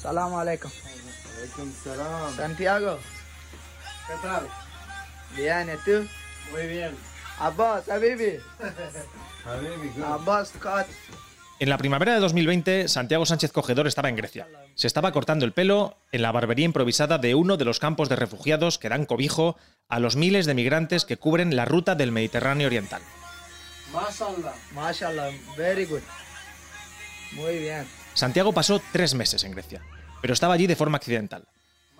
Salam 0.00 0.34
alaikum. 0.34 0.70
Santiago. 2.36 2.98
¿Qué 4.06 4.14
tal? 4.22 4.46
Bien, 5.36 5.68
¿y 5.68 5.76
tú? 5.84 6.06
Muy 6.52 6.66
bien. 6.66 6.96
Abbas, 7.38 7.88
Habibi. 7.88 8.38
Abbas, 10.04 10.52
Kat. 10.60 10.86
En 11.60 11.68
la 11.68 11.78
primavera 11.78 12.14
de 12.14 12.20
2020, 12.20 12.86
Santiago 12.86 13.26
Sánchez 13.26 13.50
Cogedor 13.50 13.88
estaba 13.88 14.08
en 14.08 14.14
Grecia. 14.14 14.46
Se 14.76 14.86
estaba 14.86 15.10
cortando 15.10 15.44
el 15.44 15.52
pelo 15.52 15.98
en 16.12 16.22
la 16.22 16.30
barbería 16.30 16.64
improvisada 16.64 17.18
de 17.18 17.34
uno 17.34 17.56
de 17.56 17.64
los 17.64 17.80
campos 17.80 18.08
de 18.08 18.14
refugiados 18.14 18.78
que 18.78 18.88
dan 18.88 19.06
cobijo 19.06 19.56
a 19.88 19.98
los 19.98 20.14
miles 20.14 20.46
de 20.46 20.54
migrantes 20.54 21.04
que 21.04 21.16
cubren 21.16 21.56
la 21.56 21.64
ruta 21.64 21.96
del 21.96 22.12
Mediterráneo 22.12 22.68
Oriental. 22.68 23.02
Mashallah. 23.92 24.54
Mashallah, 24.74 25.30
very 25.56 25.86
good. 25.86 26.02
Muy 27.32 27.58
bien. 27.58 27.86
Santiago 28.18 28.52
pasó 28.52 28.82
tres 28.90 29.14
meses 29.14 29.44
en 29.44 29.52
Grecia, 29.52 29.80
pero 30.20 30.34
estaba 30.34 30.54
allí 30.54 30.66
de 30.66 30.74
forma 30.74 30.96
accidental. 30.96 31.46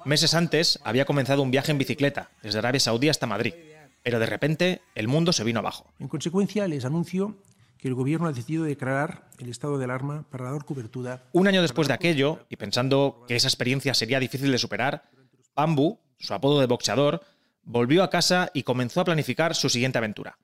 Meses 0.05 0.35
antes 0.35 0.81
había 0.83 1.05
comenzado 1.05 1.43
un 1.43 1.53
viaje 1.53 1.71
en 1.71 1.79
bicicleta, 1.79 2.33
desde 2.43 2.59
Arabia 2.59 2.81
Saudí 2.81 3.09
hasta 3.09 3.29
Madrid, 3.29 3.55
pero 4.03 4.19
de 4.19 4.27
repente 4.27 4.83
el 4.97 5.07
mundo 5.07 5.33
se 5.33 5.45
vino 5.45 5.61
abajo. 5.61 5.95
En 6.01 6.09
consecuencia, 6.09 6.67
les 6.67 6.85
anuncio 6.85 7.37
que 7.79 7.87
el 7.87 7.95
Gobierno 7.95 8.27
ha 8.27 8.33
decidido 8.33 8.65
declarar 8.65 9.29
el 9.39 9.49
estado 9.49 9.79
de 9.79 9.85
alarma 9.85 10.25
para 10.29 10.51
dar 10.51 10.65
cobertura. 10.65 11.23
Un 11.31 11.47
año 11.47 11.63
después 11.63 11.87
de 11.87 11.95
aquello, 11.95 12.45
y 12.49 12.57
pensando 12.57 13.25
que 13.29 13.37
esa 13.37 13.47
experiencia 13.47 13.95
sería 13.95 14.19
difícil 14.19 14.51
de 14.51 14.59
superar, 14.59 15.09
Pambu, 15.55 16.01
su 16.19 16.35
apodo 16.35 16.59
de 16.59 16.67
boxeador, 16.67 17.23
volvió 17.63 18.03
a 18.03 18.11
casa 18.11 18.51
y 18.53 18.65
comenzó 18.65 19.03
a 19.03 19.05
planificar 19.05 19.55
su 19.55 19.69
siguiente 19.69 19.99
aventura. 19.99 20.37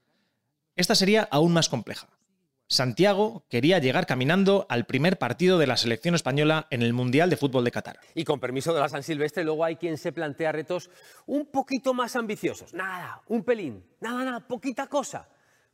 Esta 0.77 0.95
sería 0.95 1.27
aún 1.33 1.53
más 1.53 1.69
compleja. 1.69 2.07
Santiago 2.75 3.45
quería 3.49 3.79
llegar 3.79 4.05
caminando 4.05 4.67
al 4.69 4.85
primer 4.85 5.17
partido 5.17 5.59
de 5.59 5.67
la 5.67 5.77
selección 5.77 6.15
española 6.15 6.67
en 6.71 6.83
el 6.83 6.93
Mundial 6.93 7.31
de 7.31 7.37
Fútbol 7.37 7.65
de 7.65 7.71
Qatar. 7.71 8.01
Y 8.15 8.25
con 8.25 8.41
permiso 8.41 8.75
de 8.75 8.81
la 8.81 8.89
San 8.89 9.03
Silvestre, 9.03 9.45
luego 9.45 9.65
hay 9.65 9.77
quien 9.77 9.97
se 9.97 10.13
plantea 10.13 10.53
retos 10.53 10.91
un 11.27 11.47
poquito 11.47 11.95
más 11.95 12.17
ambiciosos. 12.17 12.75
Nada, 12.75 13.23
un 13.29 13.45
pelín, 13.45 13.85
nada, 14.01 14.25
nada, 14.25 14.41
poquita 14.41 14.89
cosa. 14.89 15.29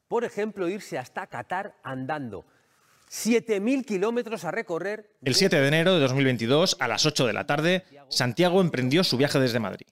Por 0.09 0.25
ejemplo, 0.25 0.69
irse 0.69 0.99
hasta 0.99 1.27
Qatar 1.27 1.75
andando. 1.83 2.45
7.000 3.11 3.85
kilómetros 3.85 4.45
a 4.45 4.51
recorrer. 4.51 5.11
El 5.23 5.35
7 5.35 5.59
de 5.59 5.69
enero 5.69 5.95
de 5.95 6.01
2022, 6.01 6.77
a 6.81 6.87
las 6.87 7.07
8 7.07 7.27
de 7.27 7.33
la 7.33 7.47
tarde, 7.47 7.85
Santiago 8.09 8.61
emprendió 8.61 9.05
su 9.05 9.17
viaje 9.17 9.41
desde 9.41 9.59
Madrid. 9.59 9.87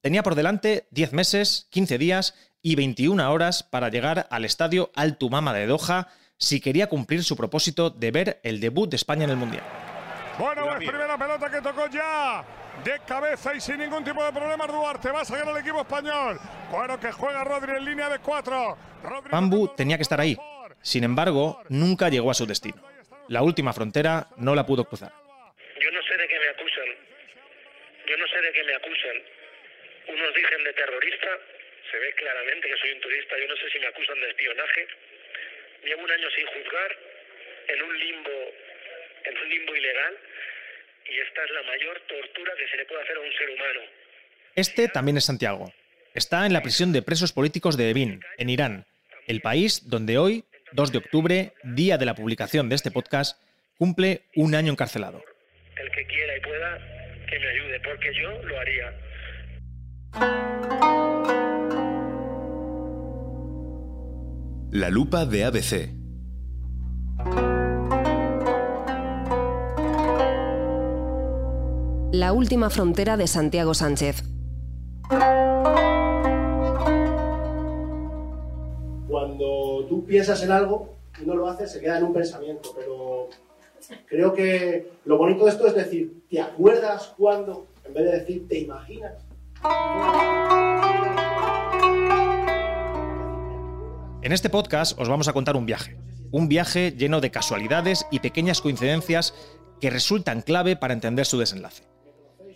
Tenía 0.00 0.22
por 0.22 0.34
delante 0.34 0.86
10 0.92 1.14
meses, 1.14 1.66
15 1.70 1.98
días 1.98 2.34
y 2.62 2.76
21 2.76 3.32
horas 3.32 3.62
para 3.62 3.88
llegar 3.88 4.26
al 4.30 4.44
estadio 4.44 4.90
Al 4.94 5.18
Tumama 5.18 5.52
de 5.52 5.66
Doha 5.66 6.08
si 6.38 6.60
quería 6.60 6.88
cumplir 6.88 7.22
su 7.22 7.36
propósito 7.36 7.90
de 7.90 8.10
ver 8.10 8.40
el 8.42 8.60
debut 8.60 8.90
de 8.90 8.96
España 8.96 9.24
en 9.24 9.30
el 9.30 9.36
Mundial. 9.36 9.64
Bueno, 10.38 10.70
es 10.72 10.88
primera 10.88 11.16
pelota 11.16 11.50
que 11.50 11.60
tocó 11.60 11.88
ya 11.88 12.44
de 12.82 12.98
cabeza 13.06 13.54
y 13.54 13.60
sin 13.60 13.78
ningún 13.78 14.04
tipo 14.04 14.24
de 14.24 14.32
problemas 14.32 14.66
Duarte. 14.66 15.10
Va 15.10 15.20
a 15.20 15.24
sacar 15.24 15.48
el 15.48 15.56
equipo 15.58 15.80
español. 15.80 16.38
Bueno, 16.70 16.98
que 16.98 17.12
juega 17.12 17.44
Rodri 17.44 17.72
en 17.76 17.84
línea 17.84 18.08
de 18.08 18.18
cuatro. 18.18 18.76
Rodri 19.02 19.30
Pambu 19.30 19.74
tenía 19.76 19.96
que 19.96 20.02
estar 20.02 20.20
ahí. 20.20 20.36
Sin 20.82 21.04
embargo, 21.04 21.62
nunca 21.68 22.08
llegó 22.08 22.30
a 22.30 22.34
su 22.34 22.46
destino. 22.46 22.82
La 23.28 23.42
última 23.42 23.72
frontera 23.72 24.28
no 24.36 24.54
la 24.54 24.66
pudo 24.66 24.84
cruzar. 24.84 25.12
Yo 25.80 25.90
no 25.92 26.02
sé 26.02 26.16
de 26.16 26.28
qué 26.28 26.38
me 26.40 26.48
acusan. 26.48 26.90
Yo 28.06 28.16
no 28.18 28.26
sé 28.26 28.40
de 28.40 28.52
qué 28.52 28.64
me 28.64 28.74
acusan. 28.74 29.16
Unos 30.08 30.34
dicen 30.34 30.64
de 30.64 30.72
terrorista. 30.74 31.28
Se 31.90 31.98
ve 31.98 32.12
claramente 32.14 32.68
que 32.68 32.76
soy 32.76 32.90
un 32.92 33.00
turista. 33.00 33.38
Yo 33.38 33.48
no 33.48 33.56
sé 33.56 33.70
si 33.70 33.78
me 33.78 33.86
acusan 33.86 34.20
de 34.20 34.28
espionaje. 34.28 34.88
Llevo 35.84 36.02
un 36.02 36.10
año 36.10 36.28
sin 36.34 36.46
juzgar, 36.46 36.96
en 37.68 37.82
un 37.82 37.98
limbo, 37.98 38.30
en 39.24 39.38
un 39.38 39.48
limbo 39.48 39.76
ilegal, 39.76 40.14
y 41.10 41.18
esta 41.20 41.44
es 41.44 41.50
la 41.50 41.62
mayor 41.62 42.00
tortura 42.08 42.52
que 42.58 42.68
se 42.68 42.76
le 42.76 42.86
puede 42.86 43.02
hacer 43.02 43.16
a 43.16 43.20
un 43.20 43.32
ser 43.32 43.50
humano. 43.50 43.80
Este 44.54 44.88
también 44.88 45.16
es 45.18 45.24
Santiago. 45.24 45.72
Está 46.14 46.46
en 46.46 46.52
la 46.52 46.62
prisión 46.62 46.92
de 46.92 47.02
presos 47.02 47.32
políticos 47.32 47.76
de 47.76 47.90
Evin, 47.90 48.20
en 48.38 48.48
Irán, 48.48 48.86
el 49.26 49.40
país 49.40 49.88
donde 49.90 50.16
hoy, 50.16 50.44
2 50.72 50.92
de 50.92 50.98
octubre, 50.98 51.52
día 51.62 51.98
de 51.98 52.06
la 52.06 52.14
publicación 52.14 52.68
de 52.68 52.76
este 52.76 52.90
podcast, 52.90 53.42
cumple 53.76 54.22
un 54.36 54.54
año 54.54 54.72
encarcelado. 54.72 55.22
El 55.76 55.90
que 55.90 56.06
quiera 56.06 56.36
y 56.36 56.40
pueda, 56.40 56.78
que 57.28 57.38
me 57.38 57.48
ayude, 57.48 57.80
porque 57.80 58.14
yo 58.14 58.42
lo 58.42 58.58
haría. 58.58 58.94
La 64.74 64.90
lupa 64.90 65.24
de 65.24 65.44
ABC. 65.44 65.88
La 72.10 72.32
última 72.32 72.70
frontera 72.70 73.16
de 73.16 73.28
Santiago 73.28 73.72
Sánchez. 73.72 74.24
Cuando 79.06 79.86
tú 79.88 80.04
piensas 80.08 80.42
en 80.42 80.50
algo 80.50 80.96
y 81.22 81.24
no 81.24 81.36
lo 81.36 81.48
haces, 81.48 81.70
se 81.70 81.80
queda 81.80 81.98
en 81.98 82.06
un 82.06 82.12
pensamiento. 82.12 82.70
Pero 82.76 83.28
creo 84.06 84.34
que 84.34 84.90
lo 85.04 85.18
bonito 85.18 85.44
de 85.44 85.52
esto 85.52 85.68
es 85.68 85.76
decir, 85.76 86.24
¿te 86.28 86.40
acuerdas 86.40 87.14
cuando? 87.16 87.68
En 87.84 87.94
vez 87.94 88.06
de 88.06 88.18
decir, 88.18 88.48
¿te 88.48 88.58
imaginas? 88.58 89.24
En 94.24 94.32
este 94.32 94.48
podcast 94.48 94.98
os 94.98 95.06
vamos 95.06 95.28
a 95.28 95.34
contar 95.34 95.54
un 95.54 95.66
viaje. 95.66 95.98
Un 96.30 96.48
viaje 96.48 96.92
lleno 96.96 97.20
de 97.20 97.30
casualidades 97.30 98.06
y 98.10 98.20
pequeñas 98.20 98.62
coincidencias 98.62 99.34
que 99.82 99.90
resultan 99.90 100.40
clave 100.40 100.76
para 100.76 100.94
entender 100.94 101.26
su 101.26 101.38
desenlace. 101.38 101.84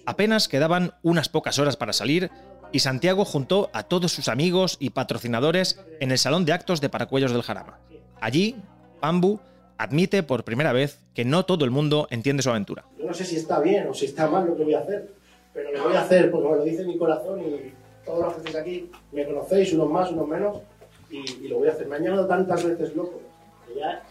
Apenas 0.07 0.49
quedaban 0.49 0.95
unas 1.03 1.29
pocas 1.29 1.59
horas 1.59 1.77
para 1.77 1.93
salir 1.93 2.31
y 2.73 2.79
Santiago 2.79 3.27
juntó 3.27 3.69
a 3.75 3.83
todos 3.83 4.13
sus 4.13 4.29
amigos 4.29 4.79
y 4.81 4.91
patrocinadores 4.91 5.79
en 6.01 6.11
el 6.11 6.17
salón 6.17 6.47
de 6.47 6.55
actos 6.55 6.81
de 6.81 6.89
Paracuellos 6.89 7.35
del 7.35 7.43
Jarama. 7.43 7.81
Allí, 8.19 8.57
Pambu 9.01 9.39
admite 9.77 10.23
por 10.23 10.45
primera 10.45 10.73
vez 10.73 11.01
que 11.13 11.27
no 11.27 11.45
todo 11.45 11.67
el 11.67 11.71
mundo 11.71 12.09
entiende 12.11 12.43
su 12.43 12.49
aventura. 12.49 12.87
Yo 12.99 13.05
no 13.05 13.13
sé 13.13 13.27
si 13.27 13.37
está 13.37 13.61
bien 13.61 13.89
o 13.89 13.93
si 13.93 14.07
está 14.07 14.27
mal 14.27 14.47
lo 14.47 14.57
que 14.57 14.65
voy 14.65 14.73
a 14.73 14.79
hacer, 14.79 15.13
pero 15.53 15.71
lo 15.71 15.85
voy 15.85 15.97
a 15.97 16.01
hacer 16.01 16.31
porque 16.31 16.49
me 16.49 16.57
lo 16.57 16.65
dice 16.65 16.87
mi 16.87 16.97
corazón 16.97 17.43
y 17.43 17.75
todos 18.07 18.25
los 18.25 18.33
que 18.33 18.39
estáis 18.39 18.57
aquí 18.57 18.91
me 19.13 19.27
conocéis, 19.27 19.75
unos 19.75 19.91
más, 19.91 20.11
unos 20.11 20.27
menos, 20.27 20.63
y, 21.11 21.49
lo 21.49 21.59
voy 21.59 21.69
a 21.69 21.73
hacer. 21.73 21.87
Me 21.87 21.97
han 21.97 22.05
llamado 22.05 22.27
tantas 22.27 22.65
veces 22.65 22.95
loco 22.95 23.21
que 23.67 23.81
ya 23.81 24.03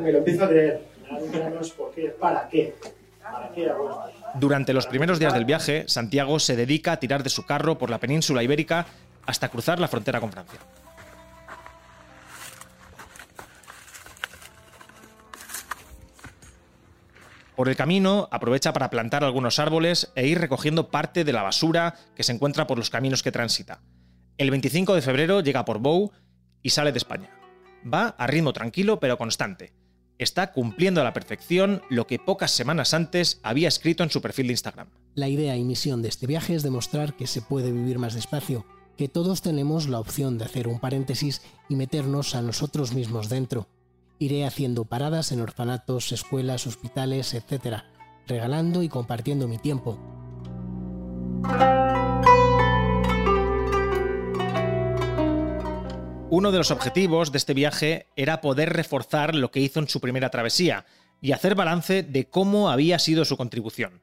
me 0.00 0.12
lo 0.12 0.18
empiezo 0.18 0.44
a 0.44 0.48
creer. 0.48 0.86
Ya, 1.32 1.50
no 1.50 1.60
es 1.60 1.70
por 1.70 1.92
qué, 1.92 2.08
para 2.08 2.48
qué. 2.48 2.74
Durante 4.34 4.72
los 4.72 4.86
primeros 4.86 5.18
días 5.18 5.32
del 5.32 5.44
viaje, 5.44 5.84
Santiago 5.86 6.38
se 6.38 6.56
dedica 6.56 6.92
a 6.92 7.00
tirar 7.00 7.22
de 7.22 7.30
su 7.30 7.46
carro 7.46 7.78
por 7.78 7.90
la 7.90 7.98
península 7.98 8.42
ibérica 8.42 8.86
hasta 9.26 9.48
cruzar 9.48 9.80
la 9.80 9.88
frontera 9.88 10.20
con 10.20 10.30
Francia. 10.30 10.60
Por 17.56 17.68
el 17.68 17.76
camino 17.76 18.28
aprovecha 18.32 18.72
para 18.72 18.90
plantar 18.90 19.22
algunos 19.22 19.60
árboles 19.60 20.12
e 20.16 20.26
ir 20.26 20.40
recogiendo 20.40 20.88
parte 20.88 21.22
de 21.24 21.32
la 21.32 21.42
basura 21.42 21.94
que 22.16 22.24
se 22.24 22.32
encuentra 22.32 22.66
por 22.66 22.78
los 22.78 22.90
caminos 22.90 23.22
que 23.22 23.30
transita. 23.30 23.80
El 24.36 24.50
25 24.50 24.96
de 24.96 25.02
febrero 25.02 25.40
llega 25.40 25.64
por 25.64 25.78
Bou 25.78 26.10
y 26.60 26.70
sale 26.70 26.90
de 26.90 26.98
España. 26.98 27.30
Va 27.86 28.08
a 28.18 28.26
ritmo 28.26 28.52
tranquilo 28.52 28.98
pero 28.98 29.16
constante. 29.16 29.72
Está 30.18 30.52
cumpliendo 30.52 31.00
a 31.00 31.04
la 31.04 31.12
perfección 31.12 31.82
lo 31.88 32.08
que 32.08 32.18
pocas 32.18 32.50
semanas 32.50 32.94
antes 32.94 33.38
había 33.44 33.68
escrito 33.68 34.02
en 34.02 34.10
su 34.10 34.20
perfil 34.20 34.48
de 34.48 34.54
Instagram. 34.54 34.88
La 35.14 35.28
idea 35.28 35.56
y 35.56 35.62
misión 35.62 36.02
de 36.02 36.08
este 36.08 36.26
viaje 36.26 36.56
es 36.56 36.64
demostrar 36.64 37.14
que 37.14 37.28
se 37.28 37.42
puede 37.42 37.70
vivir 37.70 38.00
más 38.00 38.14
despacio, 38.14 38.66
que 38.96 39.08
todos 39.08 39.40
tenemos 39.40 39.88
la 39.88 40.00
opción 40.00 40.36
de 40.36 40.46
hacer 40.46 40.66
un 40.66 40.80
paréntesis 40.80 41.42
y 41.68 41.76
meternos 41.76 42.34
a 42.34 42.42
nosotros 42.42 42.92
mismos 42.92 43.28
dentro. 43.28 43.68
Iré 44.18 44.44
haciendo 44.44 44.84
paradas 44.84 45.30
en 45.30 45.40
orfanatos, 45.42 46.10
escuelas, 46.10 46.66
hospitales, 46.66 47.34
etc., 47.34 47.82
regalando 48.26 48.82
y 48.82 48.88
compartiendo 48.88 49.46
mi 49.46 49.58
tiempo. 49.58 49.98
Uno 56.30 56.50
de 56.50 56.58
los 56.58 56.70
objetivos 56.70 57.32
de 57.32 57.38
este 57.38 57.54
viaje 57.54 58.06
era 58.16 58.40
poder 58.40 58.70
reforzar 58.72 59.34
lo 59.34 59.50
que 59.50 59.60
hizo 59.60 59.78
en 59.78 59.88
su 59.88 60.00
primera 60.00 60.30
travesía 60.30 60.86
y 61.20 61.32
hacer 61.32 61.54
balance 61.54 62.02
de 62.02 62.28
cómo 62.28 62.70
había 62.70 62.98
sido 62.98 63.24
su 63.24 63.36
contribución. 63.36 64.00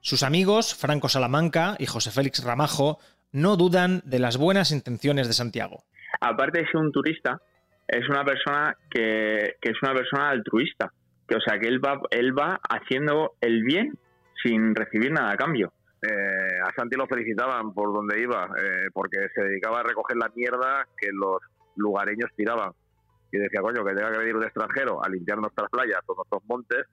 Sus 0.00 0.22
amigos, 0.24 0.74
Franco 0.74 1.08
Salamanca 1.08 1.76
y 1.78 1.86
José 1.86 2.10
Félix 2.10 2.44
Ramajo, 2.44 2.98
no 3.30 3.56
dudan 3.56 4.02
de 4.04 4.18
las 4.18 4.36
buenas 4.36 4.72
intenciones 4.72 5.28
de 5.28 5.34
Santiago. 5.34 5.84
aparte 6.20 6.58
de 6.58 6.66
ser 6.66 6.76
un 6.76 6.92
turista, 6.92 7.40
es 7.86 8.08
una 8.08 8.24
persona 8.24 8.76
que, 8.90 9.54
que 9.60 9.70
es 9.70 9.76
una 9.82 9.94
persona 9.94 10.30
altruista. 10.30 10.92
Que, 11.26 11.36
o 11.36 11.40
sea, 11.40 11.58
que 11.58 11.68
él 11.68 11.80
va, 11.82 12.00
él 12.10 12.36
va 12.36 12.60
haciendo 12.68 13.34
el 13.40 13.62
bien 13.62 13.96
sin 14.42 14.74
recibir 14.74 15.12
nada 15.12 15.30
a 15.30 15.36
cambio. 15.36 15.72
Eh, 16.02 16.58
a 16.64 16.72
Santi 16.74 16.96
lo 16.96 17.06
felicitaban 17.06 17.72
por 17.72 17.94
donde 17.94 18.20
iba, 18.20 18.48
eh, 18.58 18.88
porque 18.92 19.28
se 19.34 19.42
dedicaba 19.42 19.80
a 19.80 19.82
recoger 19.84 20.16
la 20.16 20.32
mierda 20.34 20.88
que 20.96 21.08
los 21.12 21.38
lugareños 21.76 22.30
tiraban. 22.36 22.72
Y 23.30 23.38
decía, 23.38 23.60
coño, 23.60 23.84
que 23.84 23.94
tenga 23.94 24.12
que 24.12 24.18
venir 24.18 24.36
un 24.36 24.44
extranjero 24.44 25.02
a 25.02 25.08
limpiar 25.08 25.38
nuestras 25.38 25.70
playas 25.70 26.00
o 26.06 26.14
nuestros 26.14 26.44
montes, 26.44 26.86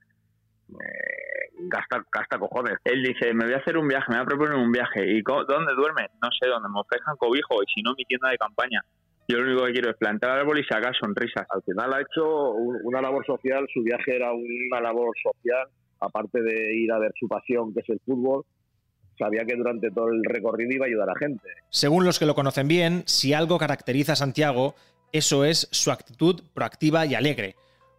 eh, 0.70 1.52
gasta, 1.68 2.06
gasta 2.12 2.40
cojones. 2.40 2.78
Él 2.86 3.04
dice, 3.04 3.34
me 3.34 3.46
voy 3.46 3.54
a 3.54 3.58
hacer 3.58 3.78
un 3.78 3.88
viaje, 3.88 4.06
me 4.10 4.16
voy 4.18 4.24
a 4.24 4.28
proponer 4.28 4.56
un 4.56 4.72
viaje. 4.72 5.06
¿Y 5.06 5.22
dónde 5.22 5.74
duerme? 5.76 6.08
No 6.22 6.30
sé, 6.40 6.48
dónde 6.48 6.70
me 6.70 6.80
ofrezcan 6.80 7.18
cobijo 7.18 7.62
y 7.62 7.66
si 7.74 7.82
no, 7.82 7.94
mi 7.98 8.06
tienda 8.06 8.30
de 8.30 8.38
campaña. 8.38 8.82
Yo 9.28 9.38
lo 9.38 9.44
único 9.44 9.66
que 9.66 9.74
quiero 9.74 9.92
es 9.92 9.98
plantar 9.98 10.40
árbol 10.40 10.60
y 10.60 10.64
sacar 10.64 10.96
sonrisas. 10.96 11.46
Al 11.50 11.62
final 11.62 11.94
ha 11.94 12.02
hecho 12.02 12.52
una 12.54 13.02
labor 13.02 13.26
social, 13.26 13.68
su 13.72 13.84
viaje 13.84 14.16
era 14.16 14.32
una 14.34 14.82
labor 14.82 15.14
social, 15.22 15.68
aparte 16.00 16.42
de 16.42 16.74
ir 16.76 16.92
a 16.92 16.98
ver 16.98 17.12
su 17.20 17.28
pasión, 17.28 17.74
que 17.74 17.82
es 17.82 17.90
el 17.90 18.00
fútbol, 18.06 18.44
sabía 19.20 19.46
que 19.46 19.56
durante 19.56 19.92
todo 19.92 20.10
el 20.10 20.24
recorrido 20.24 20.72
iba 20.72 20.86
a 20.86 20.88
ayudar 20.88 21.10
a 21.10 21.20
gente. 21.20 21.48
Según 21.70 22.06
los 22.06 22.18
que 22.18 22.26
lo 22.26 22.34
conocen 22.34 22.68
bien, 22.68 23.04
si 23.06 23.34
algo 23.34 23.60
caracteriza 23.60 24.14
a 24.14 24.16
Santiago, 24.16 24.76
eso 25.12 25.46
es 25.46 25.68
su 25.72 25.92
actitud 25.92 26.42
proactiva 26.54 27.06
y 27.06 27.16
alegre. 27.16 27.56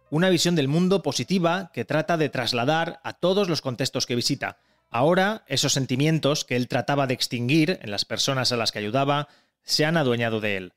Una 0.09 0.29
visión 0.29 0.55
del 0.55 0.67
mundo 0.67 1.03
positiva 1.03 1.71
que 1.73 1.85
trata 1.85 2.17
de 2.17 2.29
trasladar 2.29 2.99
a 3.03 3.13
todos 3.13 3.47
los 3.47 3.61
contextos 3.61 4.05
que 4.05 4.15
visita. 4.15 4.57
Ahora, 4.89 5.45
esos 5.47 5.71
sentimientos 5.71 6.43
que 6.43 6.57
él 6.57 6.67
trataba 6.67 7.07
de 7.07 7.13
extinguir 7.13 7.79
en 7.81 7.91
las 7.91 8.03
personas 8.03 8.51
a 8.51 8.57
las 8.57 8.73
que 8.73 8.79
ayudaba 8.79 9.29
se 9.63 9.85
han 9.85 9.95
adueñado 9.95 10.41
de 10.41 10.57
él. 10.57 10.73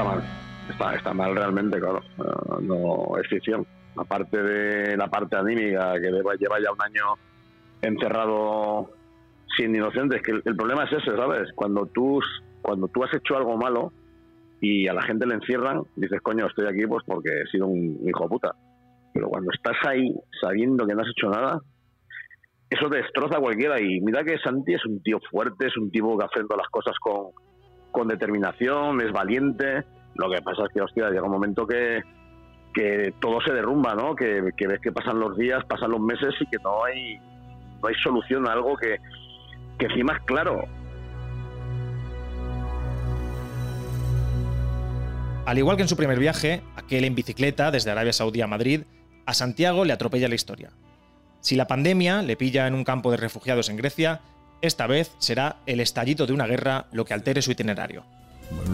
Está 0.00 0.14
mal, 0.14 0.22
está, 0.70 0.94
está 0.94 1.12
mal 1.12 1.36
realmente, 1.36 1.78
claro. 1.78 2.00
Uh, 2.16 2.60
no 2.62 3.18
es 3.20 3.28
ficción. 3.28 3.66
Aparte 3.96 4.42
de 4.42 4.96
la 4.96 5.08
parte 5.08 5.36
anímica 5.36 5.92
que 6.00 6.10
lleva, 6.10 6.34
ya 6.38 6.72
un 6.72 6.82
año 6.82 7.18
encerrado 7.82 8.92
sin 9.58 9.76
inocentes, 9.76 10.22
que 10.22 10.32
el, 10.32 10.56
problema 10.56 10.84
es 10.84 10.92
ese, 10.92 11.14
¿sabes? 11.14 11.52
Cuando 11.54 11.84
tú, 11.84 12.18
cuando 12.62 12.88
tú 12.88 13.04
has 13.04 13.12
hecho 13.12 13.36
algo 13.36 13.58
malo 13.58 13.92
y 14.62 14.88
a 14.88 14.94
la 14.94 15.02
gente 15.02 15.26
le 15.26 15.34
encierran, 15.34 15.82
dices, 15.96 16.18
coño, 16.22 16.46
estoy 16.46 16.66
aquí 16.66 16.86
pues 16.86 17.04
porque 17.06 17.42
he 17.42 17.46
sido 17.50 17.66
un 17.66 18.00
hijo 18.08 18.22
de 18.22 18.28
puta. 18.30 18.54
Pero 19.12 19.28
cuando 19.28 19.50
estás 19.52 19.76
ahí 19.86 20.14
sabiendo 20.40 20.86
que 20.86 20.94
no 20.94 21.02
has 21.02 21.08
hecho 21.08 21.28
nada, 21.28 21.60
eso 22.70 22.88
destroza 22.88 23.36
a 23.36 23.40
cualquiera. 23.40 23.78
Y 23.78 24.00
mira 24.00 24.24
que 24.24 24.38
Santi 24.38 24.72
es 24.72 24.86
un 24.86 25.02
tío 25.02 25.18
fuerte, 25.30 25.66
es 25.66 25.76
un 25.76 25.90
tipo 25.90 26.16
que 26.16 26.24
todas 26.40 26.56
las 26.56 26.68
cosas 26.70 26.94
con, 27.00 27.32
con 27.90 28.08
determinación, 28.08 29.00
es 29.00 29.12
valiente. 29.12 29.84
Lo 30.14 30.30
que 30.30 30.42
pasa 30.42 30.64
es 30.66 30.72
que, 30.72 30.80
hostia, 30.80 31.10
llega 31.10 31.22
un 31.22 31.30
momento 31.30 31.66
que, 31.66 32.02
que 32.74 33.14
todo 33.20 33.40
se 33.40 33.52
derrumba, 33.52 33.94
¿no? 33.94 34.14
Que, 34.14 34.40
ves 34.40 34.80
que 34.80 34.92
pasan 34.92 35.18
los 35.18 35.36
días, 35.36 35.64
pasan 35.66 35.90
los 35.90 36.00
meses 36.00 36.34
y 36.40 36.46
que 36.46 36.58
no 36.62 36.84
hay, 36.84 37.18
no 37.82 37.88
hay 37.88 37.94
solución 38.02 38.48
a 38.48 38.52
algo 38.52 38.76
que, 38.76 38.96
que 39.78 39.86
encima 39.86 40.14
es 40.14 40.22
claro. 40.24 40.64
Al 45.46 45.58
igual 45.58 45.76
que 45.76 45.82
en 45.82 45.88
su 45.88 45.96
primer 45.96 46.18
viaje, 46.18 46.62
aquel 46.76 47.04
en 47.04 47.14
bicicleta 47.14 47.70
desde 47.70 47.90
Arabia 47.90 48.12
Saudí 48.12 48.40
a 48.40 48.46
Madrid, 48.46 48.82
a 49.26 49.34
Santiago 49.34 49.84
le 49.84 49.92
atropella 49.92 50.28
la 50.28 50.34
historia. 50.34 50.70
Si 51.40 51.56
la 51.56 51.66
pandemia 51.66 52.22
le 52.22 52.36
pilla 52.36 52.66
en 52.66 52.74
un 52.74 52.84
campo 52.84 53.10
de 53.10 53.16
refugiados 53.16 53.68
en 53.68 53.76
Grecia, 53.76 54.20
esta 54.62 54.86
vez 54.86 55.12
será 55.18 55.56
el 55.66 55.80
estallido 55.80 56.26
de 56.26 56.32
una 56.32 56.46
guerra 56.46 56.86
lo 56.92 57.04
que 57.04 57.14
altere 57.14 57.42
su 57.42 57.50
itinerario. 57.50 58.04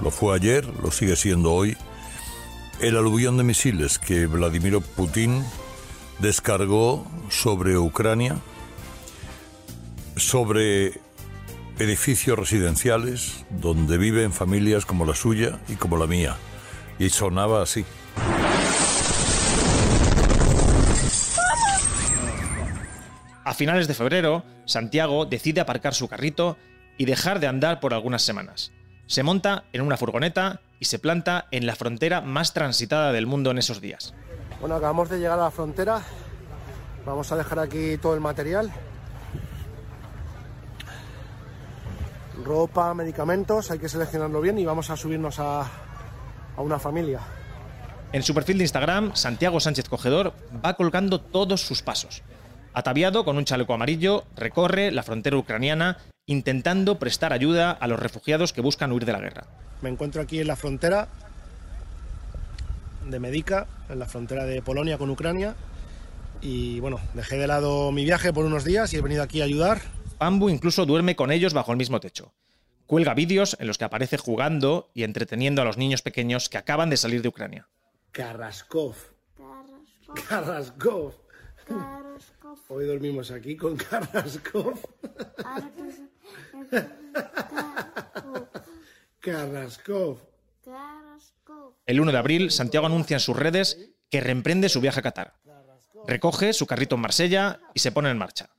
Lo 0.03 0.11
fue 0.11 0.35
ayer, 0.35 0.67
lo 0.83 0.91
sigue 0.91 1.17
siendo 1.17 1.53
hoy. 1.53 1.77
El 2.81 2.97
aluvión 2.97 3.37
de 3.37 3.45
misiles 3.45 3.99
que 3.99 4.27
Vladimir 4.27 4.81
Putin 4.81 5.45
descargó 6.19 7.07
sobre 7.31 7.79
Ucrania, 7.79 8.37
sobre 10.17 11.01
edificios 11.79 12.39
residenciales 12.39 13.45
donde 13.51 13.99
viven 13.99 14.33
familias 14.33 14.87
como 14.87 15.05
la 15.05 15.15
suya 15.15 15.61
y 15.69 15.77
como 15.77 15.97
la 15.97 16.07
mía. 16.07 16.37
Y 16.99 17.11
sonaba 17.11 17.63
así. 17.63 17.85
A 23.47 23.55
finales 23.55 23.87
de 23.87 23.95
febrero, 23.95 24.43
Santiago 24.65 25.25
decide 25.25 25.61
aparcar 25.61 25.95
su 25.95 26.09
carrito 26.09 26.57
y 26.99 27.05
dejar 27.05 27.39
de 27.39 27.47
andar 27.47 27.79
por 27.79 27.95
algunas 27.95 28.23
semanas. 28.23 28.73
Se 29.07 29.23
monta 29.23 29.67
en 29.73 29.83
una 29.83 29.97
furgoneta 29.97 30.63
y 30.81 30.87
se 30.87 30.99
planta 30.99 31.47
en 31.53 31.65
la 31.65 31.77
frontera 31.77 32.21
más 32.23 32.55
transitada 32.55 33.13
del 33.13 33.29
mundo 33.29 33.53
en 33.53 33.59
esos 33.59 33.81
días. 33.81 34.15
Bueno, 34.59 34.75
acabamos 34.75 35.09
de 35.11 35.21
llegar 35.21 35.39
a 35.39 35.45
la 35.45 35.51
frontera. 35.53 36.03
Vamos 37.05 37.31
a 37.31 37.37
dejar 37.37 37.61
aquí 37.61 37.97
todo 37.99 38.15
el 38.15 38.21
material. 38.21 38.73
Ropa, 42.45 42.95
medicamentos, 42.95 43.71
hay 43.71 43.79
que 43.79 43.89
seleccionarlo 43.89 44.41
bien 44.41 44.59
y 44.59 44.65
vamos 44.65 44.91
a 44.91 44.97
subirnos 44.97 45.39
a, 45.39 45.61
a 45.61 46.63
una 46.63 46.81
familia. 46.81 47.21
En 48.11 48.25
su 48.25 48.35
perfil 48.35 48.59
de 48.59 48.65
Instagram, 48.65 49.15
Santiago 49.15 49.61
Sánchez 49.61 49.89
Cogedor 49.89 50.33
va 50.65 50.75
colgando 50.75 51.21
todos 51.21 51.61
sus 51.61 51.83
pasos. 51.83 52.25
Ataviado 52.77 53.25
con 53.25 53.39
un 53.39 53.47
chaleco 53.47 53.73
amarillo, 53.73 54.25
recorre 54.37 54.91
la 54.91 55.03
frontera 55.03 55.39
ucraniana 55.39 55.97
intentando 56.27 56.99
prestar 56.99 57.33
ayuda 57.33 57.71
a 57.71 57.87
los 57.87 57.99
refugiados 57.99 58.53
que 58.53 58.61
buscan 58.61 58.93
huir 58.93 59.07
de 59.07 59.13
la 59.13 59.21
guerra. 59.21 59.47
Me 59.81 59.89
encuentro 59.89 60.21
aquí 60.21 60.41
en 60.41 60.47
la 60.47 60.57
frontera 60.57 61.09
de 63.07 63.19
Medica, 63.19 63.67
en 63.89 63.99
la 63.99 64.05
frontera 64.05 64.45
de 64.45 64.61
Polonia 64.61 64.99
con 64.99 65.09
Ucrania. 65.09 65.57
Y 66.43 66.79
bueno, 66.81 67.01
dejé 67.15 67.39
de 67.39 67.47
lado 67.47 67.93
mi 67.93 68.05
viaje 68.05 68.31
por 68.35 68.45
unos 68.45 68.67
días 68.67 68.93
y 68.93 68.99
he 68.99 69.01
venido 69.01 69.23
aquí 69.23 69.41
a 69.41 69.45
ayudar. 69.45 69.81
Pambu 70.19 70.51
incluso 70.51 70.85
duerme 70.85 71.17
con 71.17 71.33
ellos 71.33 71.55
bajo 71.55 71.73
el 71.73 71.79
mismo 71.79 71.99
techo. 72.01 72.35
Cuelga 72.85 73.15
vídeos 73.15 73.57
en 73.59 73.69
los 73.69 73.79
que 73.79 73.87
aparece 73.87 74.19
jugando 74.19 74.91
y 74.93 75.05
entreteniendo 75.05 75.63
a 75.63 75.65
los 75.65 75.79
niños 75.79 76.03
pequeños 76.03 76.51
que 76.51 76.59
acaban 76.59 76.91
de 76.91 76.99
salir 76.99 77.23
de 77.23 77.29
Ucrania. 77.29 77.69
Carraskov. 78.13 78.97
Hoy 82.69 82.87
dormimos 82.87 83.31
aquí 83.31 83.57
con. 83.57 83.77
Carraskov. 83.77 84.79
El 91.87 92.01
1 92.01 92.13
de 92.13 92.19
abril, 92.19 92.51
Santiago 92.51 92.87
anuncia 92.87 93.17
en 93.17 93.21
sus 93.21 93.37
redes 93.37 93.91
que 94.11 94.21
reemprende 94.21 94.69
su 94.69 94.81
viaje 94.81 95.01
a 95.01 95.03
Qatar. 95.03 95.35
Recoge 96.07 96.53
su 96.53 96.67
carrito 96.67 96.97
en 96.97 97.03
Marsella 97.03 97.61
y 97.75 97.81
se 97.81 97.93
pone 97.93 98.11
en 98.11 98.19
marcha. 98.19 98.51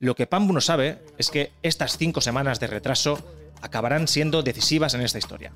Lo 0.00 0.14
que 0.14 0.26
Pambu 0.26 0.52
no 0.52 0.60
sabe 0.60 1.04
es 1.18 1.30
que 1.30 1.52
estas 1.62 1.98
cinco 1.98 2.20
semanas 2.20 2.60
de 2.60 2.68
retraso 2.68 3.18
acabarán 3.60 4.08
siendo 4.08 4.42
decisivas 4.42 4.94
en 4.94 5.00
esta 5.00 5.18
historia. 5.18 5.52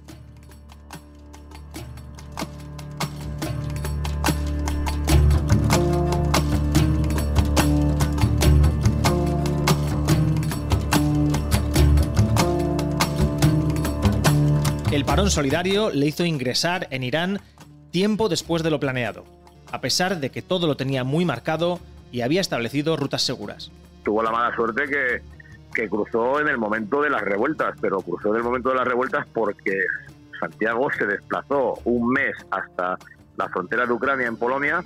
El 15.03 15.07
parón 15.07 15.31
solidario 15.31 15.91
le 15.91 16.07
hizo 16.07 16.25
ingresar 16.25 16.87
en 16.91 17.03
Irán 17.03 17.41
tiempo 17.91 18.29
después 18.29 18.63
de 18.63 18.71
lo 18.71 18.79
planeado, 18.79 19.25
a 19.73 19.81
pesar 19.81 20.21
de 20.21 20.31
que 20.31 20.43
todo 20.43 20.69
lo 20.69 20.77
tenía 20.77 21.03
muy 21.03 21.25
marcado 21.25 21.81
y 22.13 22.21
había 22.21 22.41
establecido 22.41 22.97
rutas 22.97 23.23
seguras. 23.23 23.73
Tuvo 24.05 24.23
la 24.23 24.31
mala 24.31 24.55
suerte 24.55 24.85
que, 25.73 25.89
cruzó 25.89 26.39
en 26.39 26.47
el 26.47 26.57
momento 26.57 27.03
de 27.03 27.11
las 27.11 27.21
revueltas, 27.23 27.75
pero 27.81 28.01
cruzó 28.01 28.29
en 28.31 28.37
el 28.37 28.43
momento 28.45 28.69
de 28.69 28.77
las 28.77 28.87
revueltas 28.87 29.27
porque 29.35 29.77
Santiago 30.39 30.89
se 30.97 31.05
desplazó 31.05 31.81
un 31.83 32.13
mes 32.13 32.37
hasta 32.53 32.97
la 33.37 33.49
frontera 33.49 33.87
de 33.87 33.93
Ucrania 33.93 34.29
en 34.29 34.37
Polonia 34.37 34.85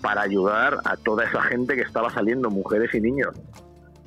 para 0.00 0.22
ayudar 0.22 0.78
a 0.86 0.96
toda 0.96 1.26
esa 1.26 1.42
gente 1.42 1.76
que 1.76 1.82
estaba 1.82 2.08
saliendo, 2.08 2.48
mujeres 2.48 2.94
y 2.94 3.02
niños 3.02 3.34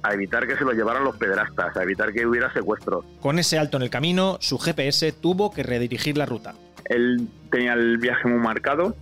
a 0.06 0.14
evitar 0.14 0.48
que 0.48 0.56
se 0.56 0.64
lo 0.64 0.72
llevaran 0.72 1.04
los 1.04 1.18
pedrastas, 1.18 1.76
a 1.76 1.84
evitar 1.84 2.14
que 2.14 2.26
hubiera 2.26 2.52
secuestros. 2.54 3.06
Con 3.22 3.40
ese 3.40 3.58
alto 3.58 3.78
en 3.78 3.84
el 3.84 3.90
camino, 3.90 4.38
su 4.40 4.58
GPS 4.58 5.12
tuvo 5.12 5.52
que 5.52 5.64
redirigir 5.64 6.18
la 6.18 6.26
ruta. 6.26 6.54
Él 6.86 7.28
tenía 7.52 7.74
el 7.74 7.98
viaje 7.98 8.28
muy 8.28 8.40
marcado, 8.40 8.96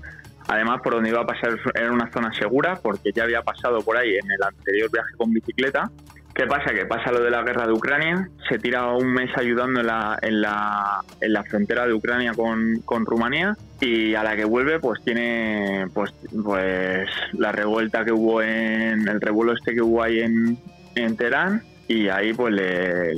además 0.48 0.82
por 0.82 0.94
donde 0.94 1.10
iba 1.10 1.22
a 1.22 1.26
pasar 1.26 1.58
era 1.76 1.92
una 1.92 2.12
zona 2.12 2.32
segura, 2.34 2.80
porque 2.82 3.12
ya 3.14 3.24
había 3.24 3.42
pasado 3.42 3.82
por 3.82 3.98
ahí 3.98 4.16
en 4.16 4.32
el 4.32 4.44
anterior 4.44 4.90
viaje 4.92 5.14
con 5.18 5.34
bicicleta. 5.34 5.92
¿Qué 6.34 6.48
pasa? 6.48 6.74
Que 6.74 6.88
pasa 6.88 7.12
lo 7.12 7.22
de 7.22 7.30
la 7.30 7.44
guerra 7.44 7.68
de 7.68 7.74
Ucrania, 7.74 8.28
se 8.50 8.58
tira 8.58 8.88
un 8.88 9.14
mes 9.14 9.30
ayudando 9.38 9.82
en 9.82 9.88
la, 9.88 10.18
en 10.20 10.42
la, 10.42 11.02
en 11.22 11.32
la 11.32 11.44
frontera 11.44 11.86
de 11.86 11.94
Ucrania 11.94 12.34
con, 12.34 12.82
con 12.86 13.06
Rumanía 13.06 13.56
y 13.80 14.16
a 14.16 14.24
la 14.24 14.36
que 14.36 14.46
vuelve 14.46 14.80
pues 14.80 15.04
tiene 15.04 15.86
pues, 15.94 16.12
pues 16.44 17.08
la 17.34 17.52
revuelta 17.52 18.04
que 18.04 18.12
hubo 18.12 18.42
en 18.42 19.08
el 19.08 19.22
revuelo 19.22 19.54
este 19.54 19.76
que 19.76 19.82
hubo 19.84 20.02
ahí 20.02 20.22
en, 20.22 20.58
en 20.96 21.16
Teherán 21.18 21.64
y 21.88 22.08
ahí 22.08 22.34
pues 22.34 22.54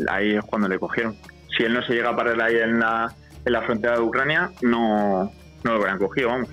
ahí 0.10 0.36
es 0.36 0.44
cuando 0.46 0.68
le 0.68 0.80
cogieron. 0.80 1.16
Si 1.56 1.64
él 1.64 1.74
no 1.74 1.82
se 1.84 1.94
llega 1.94 2.10
a 2.10 2.16
parar 2.16 2.40
ahí 2.42 2.58
en 2.58 2.80
la, 2.80 3.14
en 3.46 3.54
la 3.54 3.62
frontera 3.62 3.96
de 3.96 4.02
Ucrania, 4.02 4.52
no, 4.62 5.32
no 5.64 5.72
lo 5.72 5.78
hubieran 5.78 5.98
cogido, 5.98 6.30
vamos. 6.30 6.50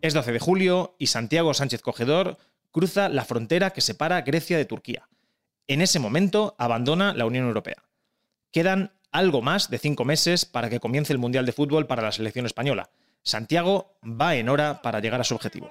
Es 0.00 0.14
12 0.14 0.32
de 0.32 0.38
julio 0.38 0.94
y 0.98 1.08
Santiago 1.08 1.52
Sánchez 1.52 1.82
Cogedor 1.82 2.36
cruza 2.70 3.08
la 3.08 3.24
frontera 3.24 3.70
que 3.70 3.80
separa 3.80 4.22
Grecia 4.22 4.56
de 4.56 4.64
Turquía. 4.64 5.08
En 5.66 5.80
ese 5.80 5.98
momento 5.98 6.54
abandona 6.58 7.12
la 7.12 7.26
Unión 7.26 7.46
Europea. 7.46 7.82
Quedan 8.52 8.92
algo 9.10 9.42
más 9.42 9.70
de 9.70 9.78
cinco 9.78 10.04
meses 10.04 10.44
para 10.44 10.70
que 10.70 10.78
comience 10.78 11.12
el 11.12 11.18
Mundial 11.18 11.46
de 11.46 11.52
Fútbol 11.52 11.86
para 11.86 12.02
la 12.02 12.12
selección 12.12 12.46
española. 12.46 12.90
Santiago 13.22 13.98
va 14.04 14.36
en 14.36 14.48
hora 14.48 14.82
para 14.82 15.00
llegar 15.00 15.20
a 15.20 15.24
su 15.24 15.34
objetivo. 15.34 15.68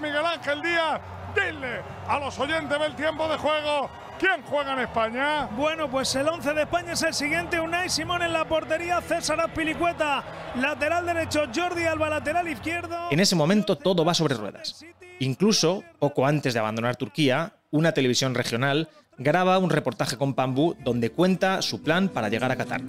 Miguel 0.00 0.26
Ángel 0.26 0.62
Díaz, 0.62 1.00
dile 1.34 1.82
a 2.06 2.18
los 2.18 2.38
oyentes 2.38 2.78
del 2.78 2.94
tiempo 2.94 3.28
de 3.28 3.36
juego 3.38 3.90
¿Quién 4.18 4.42
juega 4.42 4.74
en 4.74 4.78
España? 4.78 5.46
Bueno, 5.56 5.90
pues 5.90 6.14
el 6.14 6.28
11 6.28 6.54
de 6.54 6.62
España 6.62 6.92
es 6.92 7.02
el 7.02 7.14
siguiente. 7.14 7.58
Unai 7.58 7.90
Simón 7.90 8.22
en 8.22 8.32
la 8.32 8.46
portería, 8.46 9.00
César 9.00 9.40
Azpilicueta, 9.40 10.22
lateral 10.56 11.04
derecho, 11.04 11.42
Jordi 11.52 11.84
Alba, 11.84 12.08
lateral 12.08 12.48
izquierdo. 12.48 12.96
En 13.10 13.18
ese 13.18 13.34
momento 13.34 13.76
todo 13.76 14.04
va 14.04 14.14
sobre 14.14 14.34
ruedas. 14.34 14.84
Incluso, 15.18 15.82
poco 15.98 16.26
antes 16.26 16.54
de 16.54 16.60
abandonar 16.60 16.96
Turquía, 16.96 17.54
una 17.70 17.92
televisión 17.92 18.34
regional 18.34 18.88
graba 19.18 19.58
un 19.58 19.70
reportaje 19.70 20.16
con 20.16 20.34
Pambu 20.34 20.76
donde 20.84 21.10
cuenta 21.10 21.60
su 21.60 21.82
plan 21.82 22.08
para 22.08 22.28
llegar 22.28 22.52
a 22.52 22.56
Qatar. 22.56 22.82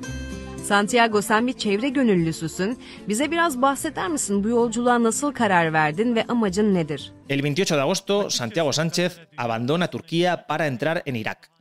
Santiago 0.65 1.21
sen 1.21 1.47
bir 1.47 1.53
çevre 1.53 1.89
gönüllüsüsün. 1.89 2.79
Bize 3.07 3.31
biraz 3.31 3.61
bahseder 3.61 4.07
misin 4.07 4.43
bu 4.43 4.49
yolculuğa 4.49 5.03
nasıl 5.03 5.33
karar 5.33 5.73
verdin 5.73 6.15
ve 6.15 6.25
amacın 6.27 6.73
nedir? 6.73 7.13
El 7.29 7.43
28 7.43 7.77
de 7.77 7.81
agosto, 7.81 8.29
Santiago 8.29 8.73
Sánchez 8.73 9.19
abandona 9.37 9.87
Turquía 9.87 10.47
para 10.47 10.65
entrar 10.65 11.01
en 11.05 11.15
Irak. 11.15 11.51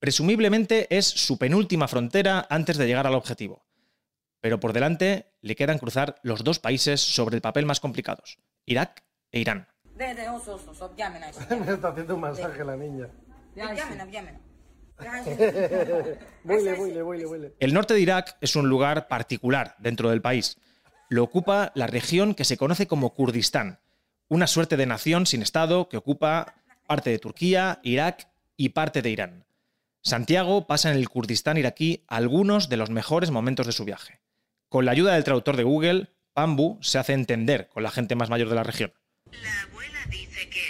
Presumiblemente 0.00 0.86
es 0.96 1.06
su 1.06 1.38
penúltima 1.38 1.86
frontera 1.86 2.46
antes 2.50 2.76
de 2.76 2.86
llegar 2.86 3.06
al 3.06 3.14
objetivo. 3.14 3.62
Pero 4.42 4.60
por 4.60 4.72
delante 4.72 5.32
le 5.40 5.54
quedan 5.54 5.78
cruzar 5.78 6.16
los 6.22 6.44
dos 6.44 6.58
países 6.58 7.00
sobre 7.00 7.36
el 7.36 7.40
papel 7.40 7.64
más 7.64 7.80
complicados, 7.80 8.38
Irak 8.66 9.02
e 9.32 9.40
Irán. 9.40 9.66
Me 11.66 11.72
está 11.72 11.88
haciendo 11.88 12.14
un 12.14 12.20
masaje 12.20 12.64
la 12.64 12.76
niña. 12.76 13.08
El 17.60 17.74
norte 17.74 17.94
de 17.94 18.00
Irak 18.00 18.36
es 18.40 18.56
un 18.56 18.68
lugar 18.68 19.08
particular 19.08 19.76
dentro 19.78 20.10
del 20.10 20.22
país. 20.22 20.58
Lo 21.08 21.22
ocupa 21.22 21.72
la 21.74 21.86
región 21.86 22.34
que 22.34 22.44
se 22.44 22.56
conoce 22.56 22.86
como 22.86 23.14
Kurdistán, 23.14 23.80
una 24.28 24.46
suerte 24.46 24.76
de 24.76 24.86
nación 24.86 25.26
sin 25.26 25.42
Estado 25.42 25.88
que 25.88 25.96
ocupa 25.96 26.54
parte 26.86 27.10
de 27.10 27.18
Turquía, 27.18 27.80
Irak 27.82 28.28
y 28.56 28.70
parte 28.70 29.02
de 29.02 29.10
Irán. 29.10 29.46
Santiago 30.02 30.66
pasa 30.66 30.90
en 30.90 30.96
el 30.96 31.08
Kurdistán 31.08 31.56
iraquí 31.56 32.04
algunos 32.06 32.68
de 32.68 32.76
los 32.76 32.90
mejores 32.90 33.30
momentos 33.30 33.66
de 33.66 33.72
su 33.72 33.84
viaje. 33.84 34.20
Con 34.68 34.84
la 34.84 34.92
ayuda 34.92 35.14
del 35.14 35.24
traductor 35.24 35.56
de 35.56 35.64
Google, 35.64 36.10
Pambu 36.32 36.78
se 36.80 36.98
hace 36.98 37.12
entender 37.12 37.68
con 37.68 37.82
la 37.82 37.90
gente 37.90 38.14
más 38.14 38.30
mayor 38.30 38.48
de 38.48 38.54
la 38.54 38.62
región. 38.62 38.92
La 39.32 39.62
abuela 39.62 39.98
dice 40.08 40.48
que 40.48 40.65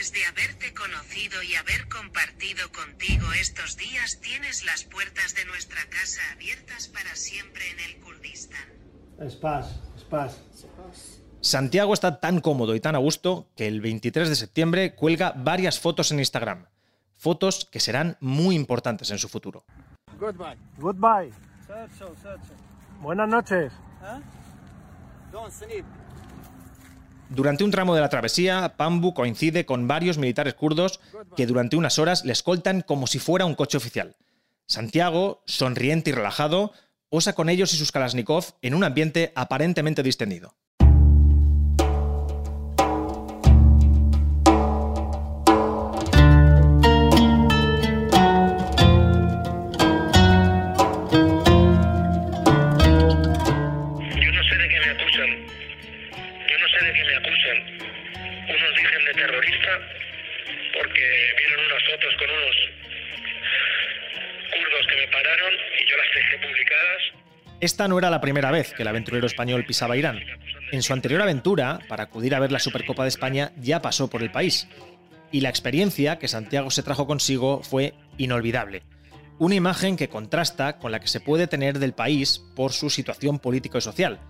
felices 0.00 0.12
de 0.12 0.24
haberte 0.26 0.74
conocido 0.74 1.42
y 1.42 1.54
haber 1.56 1.88
compartido 1.88 2.70
contigo 2.72 3.26
estos 3.38 3.76
días. 3.76 4.18
Tienes 4.20 4.64
las 4.64 4.84
puertas 4.84 5.34
de 5.34 5.44
nuestra 5.44 5.80
casa 5.90 6.20
abiertas 6.32 6.88
para 6.88 7.14
siempre 7.14 7.62
en 7.70 7.80
el 7.80 8.00
Kurdistán. 8.00 8.68
Es 9.18 9.36
paz, 9.36 9.80
es 9.96 10.04
paz. 10.04 10.42
Santiago 11.40 11.94
está 11.94 12.20
tan 12.20 12.40
cómodo 12.40 12.74
y 12.74 12.80
tan 12.80 12.94
a 12.94 12.98
gusto 12.98 13.48
que 13.56 13.66
el 13.66 13.80
23 13.80 14.28
de 14.28 14.36
septiembre 14.36 14.94
cuelga 14.94 15.32
varias 15.36 15.78
fotos 15.78 16.10
en 16.12 16.18
Instagram. 16.18 16.66
Fotos 17.16 17.66
que 17.70 17.80
serán 17.80 18.16
muy 18.20 18.54
importantes 18.54 19.10
en 19.10 19.18
su 19.18 19.28
futuro. 19.28 19.64
Goodbye. 20.18 20.56
Goodbye. 20.78 21.32
Buenas 23.00 23.28
noches. 23.28 23.72
Durante 27.30 27.62
un 27.62 27.70
tramo 27.70 27.94
de 27.94 28.00
la 28.00 28.08
travesía, 28.08 28.74
Pambu 28.76 29.14
coincide 29.14 29.64
con 29.64 29.86
varios 29.86 30.18
militares 30.18 30.54
kurdos 30.54 30.98
que 31.36 31.46
durante 31.46 31.76
unas 31.76 32.00
horas 32.00 32.24
le 32.24 32.32
escoltan 32.32 32.80
como 32.80 33.06
si 33.06 33.20
fuera 33.20 33.44
un 33.44 33.54
coche 33.54 33.76
oficial. 33.76 34.16
Santiago, 34.66 35.40
sonriente 35.46 36.10
y 36.10 36.12
relajado, 36.12 36.72
posa 37.08 37.32
con 37.34 37.48
ellos 37.48 37.72
y 37.72 37.76
sus 37.76 37.92
Kalashnikov 37.92 38.46
en 38.62 38.74
un 38.74 38.82
ambiente 38.82 39.32
aparentemente 39.36 40.02
distendido. 40.02 40.56
Yo 40.80 40.86
no 54.32 54.42
sé 54.42 54.56
de 54.56 54.68
qué 54.68 54.80
me 54.84 54.90
acusan. 54.90 55.59
Esta 67.60 67.88
no 67.88 67.98
era 67.98 68.08
la 68.08 68.20
primera 68.20 68.50
vez 68.50 68.72
que 68.72 68.82
el 68.82 68.88
aventurero 68.88 69.26
español 69.26 69.66
pisaba 69.66 69.96
Irán. 69.96 70.20
En 70.72 70.82
su 70.82 70.94
anterior 70.94 71.20
aventura, 71.20 71.80
para 71.88 72.04
acudir 72.04 72.34
a 72.34 72.40
ver 72.40 72.52
la 72.52 72.58
Supercopa 72.58 73.02
de 73.02 73.10
España, 73.10 73.52
ya 73.58 73.82
pasó 73.82 74.08
por 74.08 74.22
el 74.22 74.30
país. 74.30 74.66
Y 75.30 75.42
la 75.42 75.50
experiencia 75.50 76.18
que 76.18 76.28
Santiago 76.28 76.70
se 76.70 76.82
trajo 76.82 77.06
consigo 77.06 77.62
fue 77.62 77.92
inolvidable. 78.16 78.82
Una 79.38 79.54
imagen 79.54 79.96
que 79.96 80.08
contrasta 80.08 80.78
con 80.78 80.92
la 80.92 81.00
que 81.00 81.08
se 81.08 81.20
puede 81.20 81.46
tener 81.46 81.78
del 81.78 81.92
país 81.92 82.40
por 82.56 82.72
su 82.72 82.88
situación 82.88 83.38
política 83.38 83.78
y 83.78 83.82
social. 83.82 84.20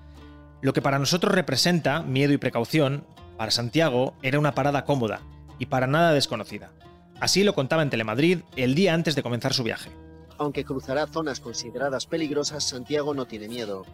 Lo 0.63 0.75
que 0.75 0.83
para 0.83 0.99
nosotros 0.99 1.35
representa 1.35 2.03
miedo 2.03 2.33
y 2.33 2.39
precaución, 2.39 3.05
para 3.39 3.51
Santiago 3.51 4.13
era 4.23 4.39
una 4.39 4.55
parada 4.55 4.85
cómoda 4.85 5.23
y 5.59 5.67
para 5.67 5.87
nada 5.87 6.13
desconocida. 6.13 6.71
Así 7.19 7.45
lo 7.45 7.55
contaba 7.55 7.83
en 7.83 7.89
Telemadrid 7.89 8.41
el 8.57 8.75
día 8.75 8.93
antes 8.93 9.15
de 9.15 9.23
comenzar 9.23 9.55
su 9.55 9.63
viaje. 9.63 9.91
Aunque 10.37 10.65
cruzará 10.65 11.07
zonas 11.07 11.41
consideradas 11.41 12.07
peligrosas, 12.07 12.65
Santiago 12.65 13.15
no 13.15 13.27
tiene 13.27 13.49
miedo. 13.49 13.87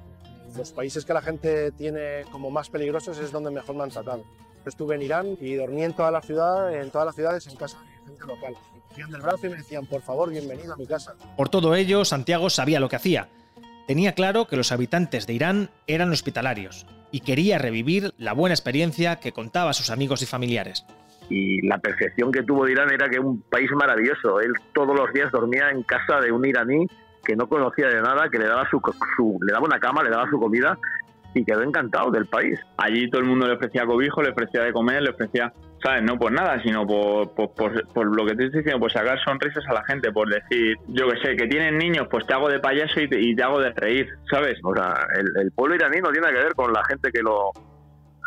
Los 0.57 0.73
países 0.73 1.05
que 1.05 1.13
la 1.13 1.23
gente 1.23 1.71
tiene 1.73 2.25
como 2.33 2.51
más 2.51 2.69
peligrosos 2.69 3.19
es 3.19 3.31
donde 3.31 3.51
mejor 3.51 3.77
me 3.77 3.85
han 3.85 3.91
tratado. 3.91 4.25
Estuve 4.65 4.97
en 4.97 5.03
Irán 5.03 5.39
y 5.41 5.55
dormí 5.55 5.85
en 5.85 5.93
toda 5.93 6.11
la 6.11 6.23
ciudad, 6.23 6.75
en 6.75 6.91
todas 6.91 7.07
las 7.07 7.15
ciudades 7.15 7.47
en 7.47 7.55
casa 7.55 7.79
de 7.79 8.11
gente 8.11 8.27
local. 8.27 8.55
Me 8.75 8.81
cogían 8.81 9.11
del 9.11 9.23
brazo 9.23 9.47
y 9.47 9.51
me 9.51 9.57
decían, 9.57 9.87
por 9.87 10.03
favor, 10.03 10.31
bienvenido 10.31 10.75
a 10.75 10.77
mi 10.77 10.87
casa. 10.87 11.15
Por 11.37 11.49
todo 11.49 11.77
ello, 11.77 12.05
Santiago 12.05 12.51
sabía 12.51 12.81
lo 12.81 12.89
que 12.89 12.97
hacía. 12.97 13.29
Tenía 13.87 14.13
claro 14.13 14.47
que 14.47 14.57
los 14.57 14.73
habitantes 14.73 15.27
de 15.27 15.33
Irán 15.35 15.71
eran 15.87 16.11
hospitalarios 16.11 16.87
y 17.13 17.21
quería 17.21 17.59
revivir 17.59 18.13
la 18.19 18.33
buena 18.33 18.55
experiencia 18.55 19.17
que 19.17 19.33
contaba 19.33 19.71
a 19.71 19.75
sus 19.75 19.91
amigos 19.91 20.23
y 20.23 20.27
familiares. 20.27 20.85
y 21.29 21.61
la 21.67 21.79
percepción 21.79 22.31
que 22.31 22.43
tuvo 22.45 22.65
de 22.67 22.73
Irán 22.73 22.93
era 22.93 23.09
que 23.09 23.19
un 23.19 23.41
país 23.43 23.69
maravilloso. 23.73 24.41
Él 24.41 24.53
todos 24.73 24.95
los 24.97 25.13
días 25.13 25.31
dormía 25.33 25.71
en 25.71 25.83
casa 25.83 26.21
de 26.21 26.31
un 26.31 26.45
iraní 26.45 26.87
que 27.25 27.35
no 27.35 27.49
conocía 27.49 27.89
de 27.89 28.01
nada, 28.01 28.29
que 28.31 28.39
le 28.39 28.47
daba 28.47 28.69
su, 28.71 28.81
su- 29.17 29.37
le 29.45 29.53
daba 29.53 29.67
una 29.67 29.81
cama, 29.81 30.05
le 30.05 30.11
daba 30.11 30.31
su 30.31 30.39
comida 30.39 30.79
y 31.39 31.45
quedó 31.45 31.63
encantado 31.63 32.11
del 32.11 32.27
país. 32.27 32.59
Allí 32.79 33.09
todo 33.11 33.21
el 33.21 33.27
mundo 33.29 33.47
le 33.47 33.55
ofrecía 33.55 33.85
cobijo, 33.85 34.23
le 34.23 34.31
ofrecía 34.31 34.63
de 34.63 34.73
comer, 34.73 35.03
le 35.03 35.11
ofrecía, 35.11 35.53
¿sabes? 35.83 36.03
No 36.03 36.19
por 36.19 36.33
nada, 36.33 36.61
sino 36.63 36.87
por, 36.87 37.35
por, 37.35 37.53
por- 37.55 37.87
por 37.89 38.07
lo 38.17 38.25
que 38.27 38.35
te 38.35 38.45
estoy 38.47 38.61
diciendo, 38.61 38.81
por 38.81 38.91
sacar 38.93 39.19
sonrisas 39.25 39.65
a 39.69 39.75
la 39.75 39.85
gente, 39.85 40.11
por 40.13 40.29
decir, 40.29 40.77
yo 40.89 41.09
que 41.09 41.19
sé, 41.21 41.37
que 41.37 41.47
tienen 41.47 41.77
niños, 41.79 42.09
pues 42.11 42.27
te 42.27 42.33
hago 42.35 42.49
de 42.49 42.59
payaso 42.59 43.01
y 43.01 43.09
te, 43.09 43.21
y 43.21 43.35
te 43.37 43.43
hago 43.43 43.61
de 43.61 43.71
reír, 43.71 44.09
¿sabes? 44.31 44.59
O 44.65 44.75
sea, 44.75 44.95
el, 45.19 45.27
el 45.45 45.53
pueblo 45.53 45.75
iraní 45.75 45.99
no 46.01 46.11
tiene 46.11 46.29
que 46.29 46.35
ver 46.45 46.55
con 46.55 46.73
la 46.73 46.83
gente 46.89 47.11
que 47.13 47.21
lo 47.23 47.51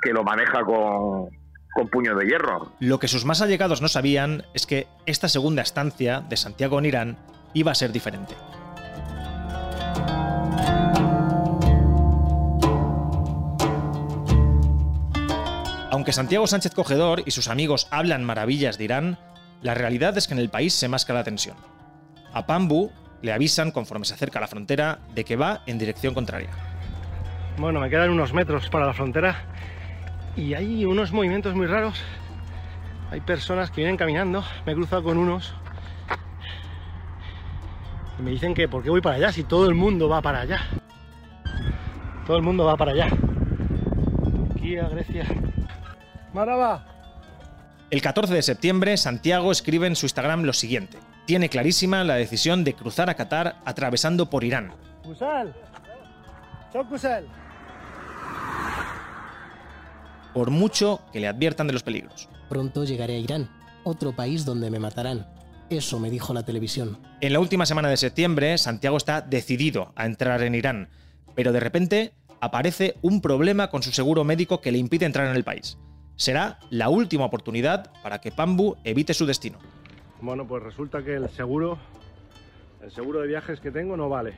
que 0.02 0.14
lo 0.14 0.24
maneja 0.24 0.64
con, 0.64 1.30
con 1.74 1.88
puño 1.90 2.16
de 2.16 2.26
hierro. 2.26 2.72
Lo 2.80 3.00
que 3.00 3.08
sus 3.08 3.26
más 3.26 3.42
allegados 3.42 3.82
no 3.82 3.88
sabían 3.88 4.44
es 4.54 4.66
que 4.66 4.88
esta 5.06 5.28
segunda 5.28 5.62
estancia 5.62 6.22
de 6.22 6.38
Santiago 6.38 6.80
en 6.80 6.86
Irán 6.86 7.18
iba 7.54 7.72
a 7.72 7.76
ser 7.76 7.92
diferente. 7.92 8.36
Aunque 15.92 16.14
Santiago 16.14 16.46
Sánchez 16.46 16.76
Cogedor 16.76 17.24
y 17.26 17.32
sus 17.32 17.48
amigos 17.48 17.88
hablan 17.90 18.24
maravillas 18.24 18.78
de 18.78 18.84
Irán, 18.84 19.18
la 19.64 19.74
realidad 19.74 20.16
es 20.18 20.28
que 20.28 20.36
en 20.36 20.40
el 20.40 20.50
país 20.50 20.74
se 20.74 20.88
masca 20.88 21.14
la 21.14 21.24
tensión. 21.24 21.58
A 22.32 22.46
Pambu 22.46 22.92
le 23.24 23.34
avisan 23.34 23.72
conforme 23.72 24.06
se 24.06 24.14
acerca 24.14 24.38
a 24.38 24.42
la 24.42 24.48
frontera 24.48 25.00
de 25.16 25.26
que 25.26 25.36
va 25.36 25.64
en 25.66 25.80
dirección 25.80 26.14
contraria. 26.14 26.50
Bueno, 27.58 27.80
me 27.80 27.90
quedan 27.90 28.12
unos 28.12 28.34
metros 28.34 28.70
para 28.70 28.86
la 28.86 28.94
frontera 28.94 29.46
y 30.36 30.54
hay 30.54 30.86
unos 30.86 31.12
movimientos 31.12 31.56
muy 31.56 31.66
raros. 31.66 32.00
Hay 33.10 33.22
personas 33.22 33.72
que 33.72 33.78
vienen 33.78 33.98
caminando, 33.98 34.44
me 34.68 34.74
he 34.74 34.76
cruzado 34.76 35.04
con 35.04 35.18
unos 35.18 35.56
y 38.20 38.22
me 38.22 38.30
dicen 38.30 38.54
que 38.54 38.68
por 38.68 38.84
qué 38.84 38.92
voy 38.92 39.02
para 39.02 39.16
allá 39.16 39.32
si 39.32 39.44
todo 39.44 39.68
el 39.68 39.74
mundo 39.74 40.08
va 40.08 40.22
para 40.22 40.42
allá. 40.42 40.62
Todo 42.28 42.38
el 42.38 42.44
mundo 42.44 42.64
va 42.64 42.78
para 42.78 42.92
allá. 42.92 43.10
Turquía, 44.32 44.88
Grecia. 44.90 45.26
Maraba. 46.34 46.86
El 47.90 48.02
14 48.02 48.34
de 48.34 48.42
septiembre, 48.42 48.98
Santiago 48.98 49.52
escribe 49.52 49.88
en 49.88 49.96
su 49.96 50.06
Instagram 50.06 50.44
lo 50.44 50.54
siguiente. 50.54 51.00
Tiene 51.26 51.50
clarísima 51.50 52.04
la 52.04 52.16
decisión 52.16 52.64
de 52.64 52.74
cruzar 52.76 53.10
a 53.10 53.16
Qatar 53.16 53.58
atravesando 53.66 54.30
por 54.30 54.44
Irán. 54.44 54.74
Por 60.34 60.52
mucho 60.52 61.02
que 61.12 61.20
le 61.20 61.28
adviertan 61.28 61.68
de 61.68 61.74
los 61.74 61.84
peligros. 61.84 62.30
Pronto 62.48 62.84
llegaré 62.84 63.16
a 63.16 63.20
Irán, 63.20 63.50
otro 63.84 64.16
país 64.16 64.46
donde 64.46 64.70
me 64.70 64.80
matarán. 64.80 65.28
Eso 65.72 66.00
me 66.00 66.12
dijo 66.12 66.34
la 66.34 66.44
televisión. 66.44 67.00
En 67.22 67.34
la 67.34 67.40
última 67.40 67.66
semana 67.66 67.90
de 67.90 67.98
septiembre, 67.98 68.58
Santiago 68.58 68.98
está 68.98 69.22
decidido 69.22 69.94
a 69.96 70.06
entrar 70.06 70.42
en 70.44 70.56
Irán, 70.56 70.90
pero 71.36 71.52
de 71.52 71.60
repente 71.60 72.14
aparece 72.40 72.96
un 73.02 73.22
problema 73.22 73.70
con 73.70 73.84
su 73.84 73.92
seguro 73.92 74.24
médico 74.24 74.62
que 74.62 74.72
le 74.72 74.78
impide 74.78 75.06
entrar 75.06 75.28
en 75.28 75.36
el 75.36 75.44
país. 75.44 75.78
Será 76.20 76.60
la 76.70 76.90
última 76.90 77.24
oportunidad 77.24 77.94
para 78.04 78.20
que 78.20 78.30
Pambu 78.30 78.76
evite 78.84 79.14
su 79.14 79.26
destino. 79.26 79.58
Bueno, 80.20 80.46
pues 80.46 80.62
resulta 80.62 81.02
que 81.02 81.16
el 81.16 81.30
seguro, 81.30 81.78
el 82.82 82.92
seguro 82.92 83.22
de 83.22 83.28
viajes 83.28 83.62
que 83.62 83.72
tengo 83.72 83.96
no 83.96 84.10
vale. 84.10 84.34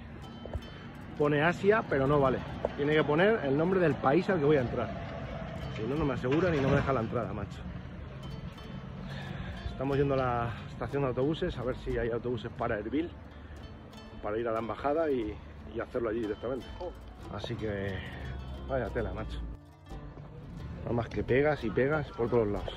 Pone 1.18 1.42
Asia, 1.42 1.84
pero 1.90 2.06
no 2.06 2.20
vale. 2.20 2.38
Tiene 2.78 2.94
que 2.94 3.04
poner 3.04 3.44
el 3.46 3.58
nombre 3.58 3.80
del 3.80 3.96
país 3.96 4.30
al 4.30 4.38
que 4.38 4.46
voy 4.46 4.58
a 4.58 4.62
entrar. 4.62 4.90
Si 5.76 5.82
no, 5.82 5.96
no 5.96 6.06
me 6.06 6.14
aseguran 6.14 6.54
y 6.54 6.60
no 6.62 6.70
me 6.70 6.76
deja 6.76 6.94
la 6.94 7.00
entrada, 7.00 7.34
macho. 7.34 7.58
Estamos 9.72 9.98
yendo 9.98 10.14
a 10.14 10.18
la 10.18 10.54
estación 10.72 11.02
de 11.02 11.08
autobuses 11.08 11.58
a 11.58 11.64
ver 11.64 11.78
si 11.78 11.98
hay 11.98 12.12
autobuses 12.12 12.52
para 12.60 12.78
Erbil, 12.78 13.10
para 14.22 14.38
ir 14.38 14.48
a 14.48 14.52
la 14.52 14.60
embajada 14.60 15.10
y, 15.10 15.36
y 15.76 15.80
hacerlo 15.80 16.10
allí 16.10 16.20
directamente. 16.20 16.68
Así 17.34 17.56
que 17.56 17.96
vaya 18.70 18.88
tela, 18.90 19.12
macho. 19.14 19.40
Nada 20.84 20.94
más 20.94 21.10
que 21.10 21.24
pegas 21.24 21.64
y 21.64 21.70
pegas 21.70 22.08
por 22.18 22.30
todos 22.30 22.48
lados. 22.48 22.74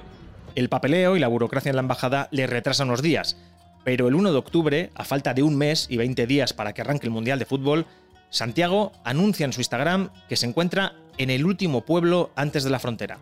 El 0.54 0.68
papeleo 0.68 1.16
y 1.16 1.20
la 1.20 1.28
burocracia 1.28 1.70
en 1.70 1.76
la 1.76 1.82
embajada 1.82 2.28
le 2.30 2.46
retrasan 2.46 2.88
unos 2.88 3.02
días, 3.02 3.37
pero 3.84 4.08
el 4.08 4.14
1 4.14 4.32
de 4.32 4.38
octubre, 4.38 4.90
a 4.94 5.04
falta 5.04 5.34
de 5.34 5.42
un 5.42 5.56
mes 5.56 5.87
y 5.90 5.96
20 5.96 6.26
días 6.26 6.52
para 6.52 6.73
que 6.73 6.80
arranque 6.80 7.06
el 7.06 7.12
Mundial 7.12 7.38
de 7.38 7.44
Fútbol, 7.44 7.87
Santiago 8.30 8.92
anuncia 9.04 9.44
en 9.44 9.52
su 9.52 9.61
Instagram 9.61 10.11
que 10.28 10.37
se 10.37 10.46
encuentra 10.46 10.94
en 11.18 11.30
el 11.30 11.44
último 11.44 11.84
pueblo 11.84 12.30
antes 12.34 12.64
de 12.64 12.70
la 12.70 12.78
frontera. 12.78 13.18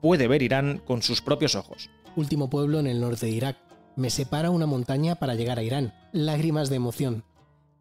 Puede 0.00 0.28
ver 0.28 0.42
Irán 0.42 0.80
con 0.84 1.02
sus 1.02 1.20
propios 1.20 1.54
ojos. 1.54 1.90
Último 2.16 2.48
pueblo 2.48 2.80
en 2.80 2.86
el 2.86 3.00
norte 3.00 3.26
de 3.26 3.32
Irak. 3.32 3.56
Me 3.96 4.10
separa 4.10 4.50
una 4.50 4.66
montaña 4.66 5.16
para 5.16 5.34
llegar 5.34 5.58
a 5.58 5.62
Irán. 5.62 5.94
Lágrimas 6.12 6.70
de 6.70 6.76
emoción. 6.76 7.24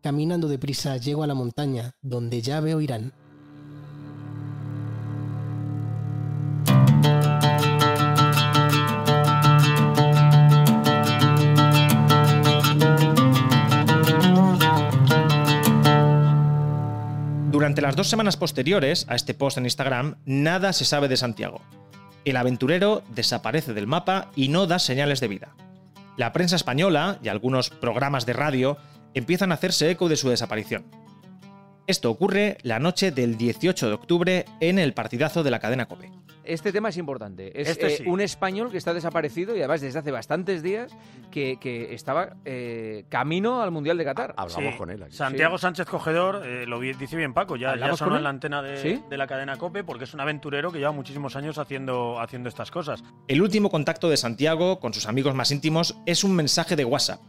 Caminando 0.01 0.47
deprisa 0.47 0.97
llego 0.97 1.23
a 1.23 1.27
la 1.27 1.33
montaña, 1.33 1.93
donde 2.01 2.41
ya 2.41 2.59
veo 2.59 2.81
Irán. 2.81 3.13
Las 17.87 17.95
dos 17.95 18.09
semanas 18.09 18.35
posteriores 18.35 19.05
a 19.07 19.15
este 19.15 19.33
post 19.33 19.57
en 19.57 19.63
Instagram, 19.63 20.17
nada 20.25 20.73
se 20.73 20.83
sabe 20.83 21.07
de 21.07 21.15
Santiago. 21.15 21.61
El 22.25 22.35
aventurero 22.35 23.01
desaparece 23.15 23.73
del 23.73 23.87
mapa 23.87 24.29
y 24.35 24.49
no 24.49 24.67
da 24.67 24.77
señales 24.77 25.21
de 25.21 25.29
vida. 25.29 25.55
La 26.17 26.33
prensa 26.33 26.57
española 26.57 27.17
y 27.23 27.29
algunos 27.29 27.69
programas 27.69 28.25
de 28.25 28.33
radio 28.33 28.75
empiezan 29.13 29.53
a 29.53 29.55
hacerse 29.55 29.89
eco 29.89 30.09
de 30.09 30.17
su 30.17 30.27
desaparición. 30.29 30.83
Esto 31.87 32.11
ocurre 32.11 32.57
la 32.61 32.79
noche 32.79 33.11
del 33.11 33.37
18 33.37 33.87
de 33.87 33.93
octubre 33.93 34.45
en 34.59 34.79
el 34.79 34.93
partidazo 34.93 35.43
de 35.43 35.51
la 35.51 35.59
cadena 35.59 35.85
COPE. 35.85 36.11
Este 36.47 36.71
tema 36.71 36.89
es 36.89 36.97
importante. 36.97 37.59
Es 37.59 37.67
Este 37.67 37.87
eh, 37.87 37.97
sí. 37.97 38.03
un 38.07 38.21
español 38.21 38.71
que 38.71 38.77
está 38.77 38.93
desaparecido 38.93 39.53
y 39.55 39.59
además 39.59 39.81
desde 39.81 39.99
hace 39.99 40.11
bastantes 40.11 40.63
días 40.63 40.95
que, 41.29 41.57
que 41.59 41.93
estaba 41.93 42.37
eh, 42.45 43.03
camino 43.09 43.61
al 43.61 43.71
Mundial 43.71 43.97
de 43.97 44.05
Qatar. 44.05 44.33
Sí. 44.47 44.61
Santiago 45.09 45.57
Sánchez 45.57 45.85
Cogedor, 45.87 46.45
eh, 46.45 46.65
lo 46.65 46.79
vi- 46.79 46.93
dice 46.93 47.15
bien 47.17 47.33
Paco, 47.33 47.55
ya, 47.57 47.67
ya 47.67 47.73
¿Hablamos 47.73 47.99
sonó 47.99 48.11
con 48.11 48.17
en 48.19 48.23
la 48.23 48.29
él? 48.29 48.35
antena 48.35 48.61
de, 48.61 48.77
¿Sí? 48.77 49.03
de 49.09 49.17
la 49.17 49.27
cadena 49.27 49.57
COPE 49.57 49.83
porque 49.83 50.05
es 50.05 50.13
un 50.13 50.21
aventurero 50.21 50.71
que 50.71 50.79
lleva 50.79 50.91
muchísimos 50.91 51.35
años 51.35 51.57
haciendo, 51.57 52.19
haciendo 52.19 52.49
estas 52.49 52.71
cosas. 52.71 53.03
El 53.27 53.41
último 53.41 53.69
contacto 53.69 54.09
de 54.09 54.17
Santiago 54.17 54.79
con 54.79 54.93
sus 54.93 55.07
amigos 55.07 55.35
más 55.35 55.51
íntimos 55.51 55.97
es 56.05 56.23
un 56.23 56.35
mensaje 56.35 56.75
de 56.75 56.85
WhatsApp, 56.85 57.19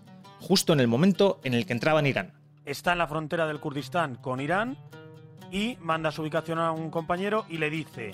justo 0.40 0.72
en 0.72 0.80
el 0.80 0.86
momento 0.88 1.40
en 1.42 1.54
el 1.54 1.66
que 1.66 1.72
entraba 1.72 2.00
en 2.00 2.06
Irán. 2.06 2.32
Está 2.64 2.92
en 2.92 2.98
la 2.98 3.08
frontera 3.08 3.46
del 3.46 3.60
Kurdistán 3.60 4.14
con 4.16 4.40
Irán 4.40 4.76
y 5.50 5.76
manda 5.80 6.12
su 6.12 6.22
ubicación 6.22 6.58
a 6.58 6.70
un 6.72 6.90
compañero 6.90 7.46
y 7.48 7.56
le 7.58 7.70
dice, 7.70 8.12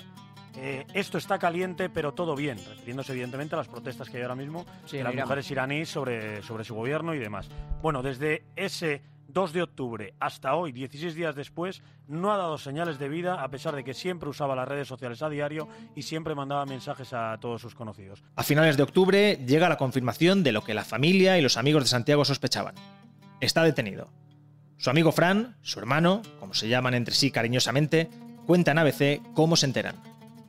eh, 0.57 0.85
esto 0.93 1.17
está 1.17 1.37
caliente 1.39 1.89
pero 1.89 2.13
todo 2.13 2.35
bien, 2.35 2.57
refiriéndose 2.57 3.11
evidentemente 3.11 3.55
a 3.55 3.57
las 3.59 3.67
protestas 3.67 4.09
que 4.09 4.17
hay 4.17 4.23
ahora 4.23 4.35
mismo 4.35 4.65
Sí, 4.85 4.93
de 4.93 4.99
en 4.99 5.03
las 5.05 5.13
Irán. 5.13 5.25
mujeres 5.25 5.51
iraníes 5.51 5.89
sobre, 5.89 6.41
sobre 6.43 6.63
su 6.63 6.75
gobierno 6.75 7.13
y 7.13 7.19
demás. 7.19 7.49
Bueno, 7.81 8.01
desde 8.03 8.43
ese 8.55 9.01
2 9.27 9.53
de 9.53 9.63
octubre 9.63 10.13
hasta 10.19 10.55
hoy, 10.55 10.71
16 10.71 11.15
días 11.15 11.35
después, 11.35 11.81
no 12.07 12.31
ha 12.31 12.37
dado 12.37 12.57
señales 12.57 12.99
de 12.99 13.09
vida 13.09 13.43
a 13.43 13.49
pesar 13.49 13.75
de 13.75 13.83
que 13.83 13.93
siempre 13.93 14.29
usaba 14.29 14.55
las 14.55 14.67
redes 14.67 14.87
sociales 14.87 15.21
a 15.21 15.29
diario 15.29 15.67
y 15.95 16.03
siempre 16.03 16.35
mandaba 16.35 16.65
mensajes 16.65 17.11
a 17.13 17.37
todos 17.41 17.61
sus 17.61 17.75
conocidos. 17.75 18.23
A 18.35 18.43
finales 18.43 18.77
de 18.77 18.83
octubre 18.83 19.37
llega 19.45 19.67
la 19.67 19.77
confirmación 19.77 20.43
de 20.43 20.51
lo 20.51 20.63
que 20.63 20.73
la 20.73 20.85
familia 20.85 21.37
y 21.37 21.41
los 21.41 21.57
amigos 21.57 21.83
de 21.83 21.89
Santiago 21.89 22.23
sospechaban. 22.23 22.75
Está 23.41 23.63
detenido. 23.63 24.07
Su 24.77 24.89
amigo 24.89 25.11
Fran, 25.11 25.57
su 25.61 25.79
hermano, 25.79 26.21
como 26.39 26.53
se 26.53 26.67
llaman 26.67 26.93
entre 26.93 27.15
sí 27.15 27.31
cariñosamente, 27.31 28.09
cuentan 28.45 28.77
a 28.77 28.81
ABC 28.81 29.21
cómo 29.33 29.55
se 29.55 29.65
enteran. 29.65 29.95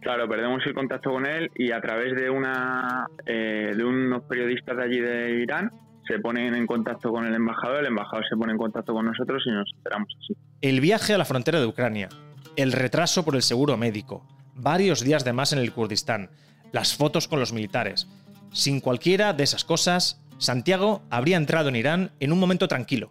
Claro, 0.06 0.28
perdemos 0.28 0.64
el 0.64 0.72
contacto 0.72 1.10
con 1.10 1.26
él 1.26 1.50
y 1.56 1.72
a 1.72 1.80
través 1.80 2.14
de 2.14 2.30
una 2.30 3.08
eh, 3.26 3.72
de 3.76 3.84
unos 3.84 4.22
periodistas 4.22 4.76
de 4.76 4.84
allí 4.84 5.00
de 5.00 5.42
Irán 5.42 5.72
se 6.06 6.20
ponen 6.20 6.54
en 6.54 6.64
contacto 6.64 7.10
con 7.10 7.26
el 7.26 7.34
embajador, 7.34 7.80
el 7.80 7.86
embajador 7.86 8.24
se 8.30 8.36
pone 8.36 8.52
en 8.52 8.58
contacto 8.58 8.92
con 8.92 9.04
nosotros 9.04 9.42
y 9.44 9.50
nos 9.50 9.68
enteramos 9.76 10.08
así. 10.22 10.36
El 10.60 10.80
viaje 10.80 11.14
a 11.14 11.18
la 11.18 11.24
frontera 11.24 11.58
de 11.58 11.66
Ucrania, 11.66 12.08
el 12.54 12.70
retraso 12.70 13.24
por 13.24 13.34
el 13.34 13.42
seguro 13.42 13.76
médico, 13.76 14.24
varios 14.54 15.02
días 15.02 15.24
de 15.24 15.32
más 15.32 15.52
en 15.52 15.58
el 15.58 15.72
Kurdistán, 15.72 16.30
las 16.70 16.96
fotos 16.96 17.26
con 17.26 17.40
los 17.40 17.52
militares. 17.52 18.06
Sin 18.52 18.78
cualquiera 18.78 19.32
de 19.32 19.42
esas 19.42 19.64
cosas, 19.64 20.24
Santiago 20.38 21.02
habría 21.10 21.36
entrado 21.36 21.68
en 21.68 21.74
Irán 21.74 22.12
en 22.20 22.30
un 22.30 22.38
momento 22.38 22.68
tranquilo, 22.68 23.10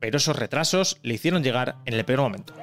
pero 0.00 0.16
esos 0.16 0.38
retrasos 0.38 0.98
le 1.02 1.12
hicieron 1.12 1.42
llegar 1.42 1.74
en 1.84 1.92
el 1.92 2.06
peor 2.06 2.20
momento. 2.20 2.54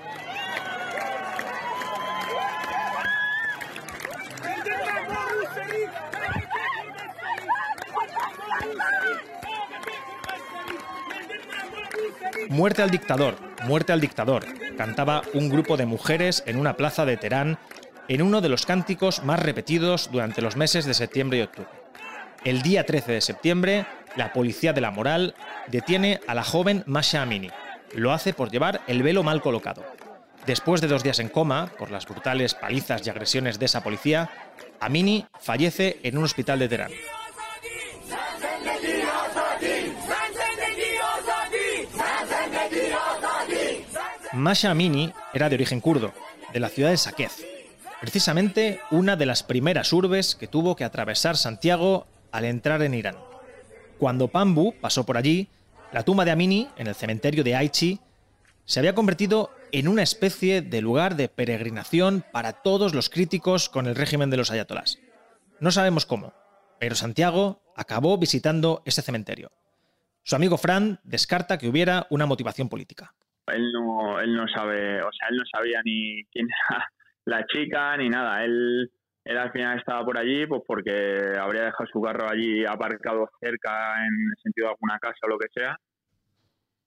Muerte 12.50 12.82
al 12.82 12.90
dictador, 12.90 13.36
muerte 13.66 13.94
al 13.94 14.02
dictador, 14.02 14.44
cantaba 14.76 15.22
un 15.36 15.50
grupo 15.50 15.78
de 15.78 15.86
mujeres 15.86 16.42
en 16.48 16.58
una 16.58 16.76
plaza 16.76 17.06
de 17.06 17.16
Teherán 17.16 17.60
en 18.08 18.24
uno 18.24 18.42
de 18.42 18.50
los 18.50 18.66
cánticos 18.66 19.24
más 19.24 19.40
repetidos 19.40 20.10
durante 20.12 20.42
los 20.42 20.56
meses 20.56 20.86
de 20.86 20.96
septiembre 20.96 21.38
y 21.38 21.42
octubre. 21.44 21.70
El 22.44 22.64
día 22.64 22.88
13 22.88 23.12
de 23.12 23.22
septiembre, 23.22 23.86
la 24.16 24.34
policía 24.34 24.74
de 24.74 24.82
la 24.82 24.90
moral 24.90 25.36
detiene 25.68 26.22
a 26.26 26.34
la 26.34 26.44
joven 26.44 26.84
Masha 26.88 27.22
Amini. 27.22 27.52
Lo 27.94 28.14
hace 28.14 28.34
por 28.34 28.50
llevar 28.50 28.82
el 28.88 29.04
velo 29.04 29.22
mal 29.22 29.44
colocado. 29.44 29.86
Después 30.48 30.82
de 30.82 30.88
dos 30.88 31.04
días 31.04 31.20
en 31.20 31.30
coma 31.30 31.72
por 31.78 31.92
las 31.92 32.08
brutales 32.08 32.56
palizas 32.56 33.06
y 33.06 33.12
agresiones 33.12 33.60
de 33.60 33.66
esa 33.66 33.84
policía, 33.84 34.32
Amini 34.80 35.28
fallece 35.40 36.00
en 36.02 36.18
un 36.18 36.24
hospital 36.24 36.58
de 36.58 36.68
Teherán. 36.68 36.92
Masha 44.40 44.72
Amini 44.72 45.14
era 45.34 45.50
de 45.50 45.56
origen 45.56 45.82
kurdo, 45.82 46.14
de 46.54 46.60
la 46.60 46.70
ciudad 46.70 46.90
de 46.90 46.98
Saqqez, 46.98 47.46
precisamente 48.00 48.80
una 48.90 49.16
de 49.16 49.26
las 49.26 49.44
primeras 49.44 49.92
urbes 49.94 50.36
que 50.36 50.48
tuvo 50.48 50.76
que 50.76 50.86
atravesar 50.86 51.38
Santiago 51.38 52.08
al 52.32 52.46
entrar 52.46 52.82
en 52.82 52.94
Irán. 52.94 53.18
Cuando 53.98 54.30
Pambu 54.30 54.74
pasó 54.80 55.06
por 55.06 55.18
allí, 55.18 55.50
la 55.92 56.04
tumba 56.04 56.26
de 56.26 56.32
Amini, 56.32 56.70
en 56.78 56.88
el 56.88 56.96
cementerio 56.96 57.44
de 57.44 57.56
Aichi, 57.56 58.00
se 58.66 58.80
había 58.80 58.96
convertido 58.96 59.52
en 59.72 59.88
una 59.88 60.04
especie 60.04 60.62
de 60.62 60.82
lugar 60.82 61.16
de 61.16 61.28
peregrinación 61.28 62.24
para 62.32 62.54
todos 62.54 62.94
los 62.94 63.10
críticos 63.10 63.68
con 63.68 63.88
el 63.88 63.96
régimen 63.96 64.30
de 64.30 64.38
los 64.38 64.52
ayatolás. 64.52 65.00
No 65.60 65.72
sabemos 65.72 66.06
cómo, 66.06 66.34
pero 66.80 66.96
Santiago 66.96 67.62
acabó 67.76 68.18
visitando 68.18 68.84
ese 68.86 69.02
cementerio. 69.02 69.52
Su 70.24 70.36
amigo 70.36 70.58
Fran 70.58 71.00
descarta 71.04 71.58
que 71.58 71.68
hubiera 71.68 72.08
una 72.10 72.26
motivación 72.26 72.70
política. 72.70 73.14
Él 73.50 73.72
no, 73.72 74.20
él 74.20 74.34
no 74.34 74.48
sabe, 74.48 75.02
o 75.02 75.12
sea, 75.12 75.30
él 75.30 75.38
no 75.38 75.44
sabía 75.52 75.82
ni 75.84 76.24
quién 76.26 76.48
era 76.70 76.90
la 77.26 77.46
chica 77.46 77.98
ni 77.98 78.10
nada. 78.10 78.44
Él, 78.44 78.92
él 79.24 79.38
al 79.38 79.52
final 79.52 79.78
estaba 79.78 80.04
por 80.06 80.18
allí 80.18 80.46
pues 80.48 80.62
porque 80.66 81.34
habría 81.40 81.66
dejado 81.66 81.90
su 81.92 82.02
carro 82.02 82.30
allí 82.30 82.66
aparcado 82.66 83.30
cerca 83.40 84.06
en 84.06 84.14
el 84.32 84.38
sentido 84.42 84.68
de 84.68 84.74
alguna 84.74 85.00
casa 85.00 85.20
o 85.24 85.28
lo 85.28 85.38
que 85.38 85.48
sea 85.54 85.78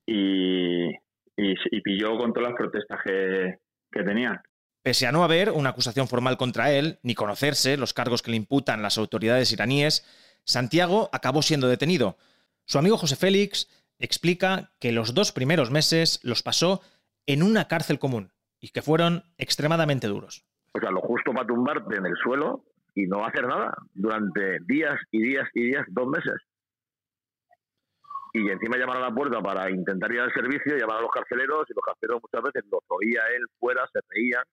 y, 0.06 0.88
y, 0.88 1.54
y 1.70 1.80
pilló 1.80 2.16
con 2.18 2.32
todas 2.32 2.50
las 2.50 2.58
protestas 2.58 3.00
que, 3.04 3.58
que 3.90 4.02
tenían. 4.02 4.40
Pese 4.82 5.06
a 5.06 5.12
no 5.12 5.22
haber 5.22 5.50
una 5.50 5.70
acusación 5.70 6.08
formal 6.08 6.36
contra 6.36 6.72
él, 6.72 6.98
ni 7.02 7.14
conocerse 7.14 7.76
los 7.76 7.94
cargos 7.94 8.22
que 8.22 8.32
le 8.32 8.36
imputan 8.36 8.82
las 8.82 8.98
autoridades 8.98 9.52
iraníes, 9.52 10.04
Santiago 10.44 11.08
acabó 11.12 11.42
siendo 11.42 11.68
detenido. 11.68 12.16
Su 12.64 12.78
amigo 12.78 12.96
José 12.96 13.14
Félix 13.14 13.68
explica 14.02 14.72
que 14.80 14.92
los 14.92 15.14
dos 15.14 15.32
primeros 15.32 15.70
meses 15.70 16.20
los 16.22 16.42
pasó 16.42 16.82
en 17.26 17.42
una 17.42 17.68
cárcel 17.68 17.98
común 17.98 18.32
y 18.60 18.70
que 18.70 18.82
fueron 18.82 19.22
extremadamente 19.38 20.08
duros. 20.08 20.44
O 20.74 20.80
sea, 20.80 20.90
lo 20.90 21.00
justo 21.00 21.32
para 21.32 21.46
tumbarte 21.46 21.96
en 21.96 22.06
el 22.06 22.16
suelo 22.22 22.64
y 22.94 23.06
no 23.06 23.24
hacer 23.24 23.46
nada 23.46 23.74
durante 23.94 24.58
días 24.66 24.94
y 25.10 25.22
días 25.22 25.48
y 25.54 25.62
días, 25.70 25.84
dos 25.88 26.08
meses. 26.08 26.34
y 28.34 28.48
encima 28.48 28.78
llamar 28.78 28.96
a 28.96 29.08
la 29.08 29.14
puerta 29.14 29.40
para 29.40 29.70
intentar 29.70 30.10
ir 30.10 30.20
al 30.20 30.32
servicio, 30.32 30.76
llamar 30.76 30.98
a 30.98 31.02
los 31.02 31.10
carceleros 31.10 31.68
y 31.68 31.74
los 31.74 31.84
carceleros 31.84 32.22
muchas 32.22 32.42
veces 32.42 32.64
los 32.70 32.80
oía 32.88 33.20
él 33.36 33.44
fuera, 33.58 33.86
se 33.92 34.00
reían 34.08 34.44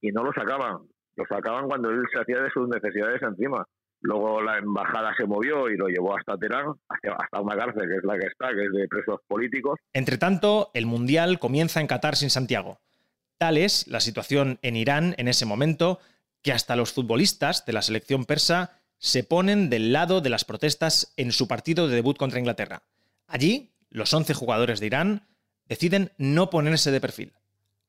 y 0.00 0.10
no 0.10 0.24
lo 0.24 0.32
sacaban. 0.32 0.88
Lo 1.16 1.24
sacaban 1.26 1.68
cuando 1.68 1.90
él 1.90 2.02
se 2.12 2.18
hacía 2.18 2.40
de 2.40 2.50
sus 2.50 2.66
necesidades 2.68 3.20
encima. 3.22 3.66
Luego 4.02 4.40
la 4.42 4.58
embajada 4.58 5.14
se 5.16 5.26
movió 5.26 5.68
y 5.68 5.76
lo 5.76 5.88
llevó 5.88 6.16
hasta 6.16 6.36
Teherán, 6.36 6.72
hasta 6.88 7.40
una 7.40 7.56
cárcel 7.56 7.88
que 7.88 7.96
es 7.96 8.04
la 8.04 8.18
que 8.18 8.26
está, 8.26 8.48
que 8.54 8.64
es 8.64 8.72
de 8.72 8.88
presos 8.88 9.20
políticos. 9.26 9.78
Entre 9.92 10.16
tanto, 10.16 10.70
el 10.74 10.86
Mundial 10.86 11.38
comienza 11.38 11.80
en 11.80 11.86
Qatar 11.86 12.16
sin 12.16 12.30
Santiago. 12.30 12.78
Tal 13.36 13.58
es 13.58 13.86
la 13.88 14.00
situación 14.00 14.58
en 14.62 14.76
Irán 14.76 15.14
en 15.18 15.28
ese 15.28 15.46
momento 15.46 15.98
que 16.42 16.52
hasta 16.52 16.76
los 16.76 16.92
futbolistas 16.92 17.66
de 17.66 17.72
la 17.74 17.82
selección 17.82 18.24
persa 18.24 18.80
se 18.98 19.24
ponen 19.24 19.70
del 19.70 19.92
lado 19.92 20.20
de 20.20 20.30
las 20.30 20.44
protestas 20.44 21.12
en 21.16 21.32
su 21.32 21.48
partido 21.48 21.88
de 21.88 21.96
debut 21.96 22.16
contra 22.16 22.38
Inglaterra. 22.38 22.82
Allí, 23.26 23.72
los 23.90 24.12
11 24.12 24.34
jugadores 24.34 24.80
de 24.80 24.86
Irán 24.86 25.26
deciden 25.66 26.12
no 26.18 26.50
ponerse 26.50 26.90
de 26.90 27.00
perfil. 27.00 27.32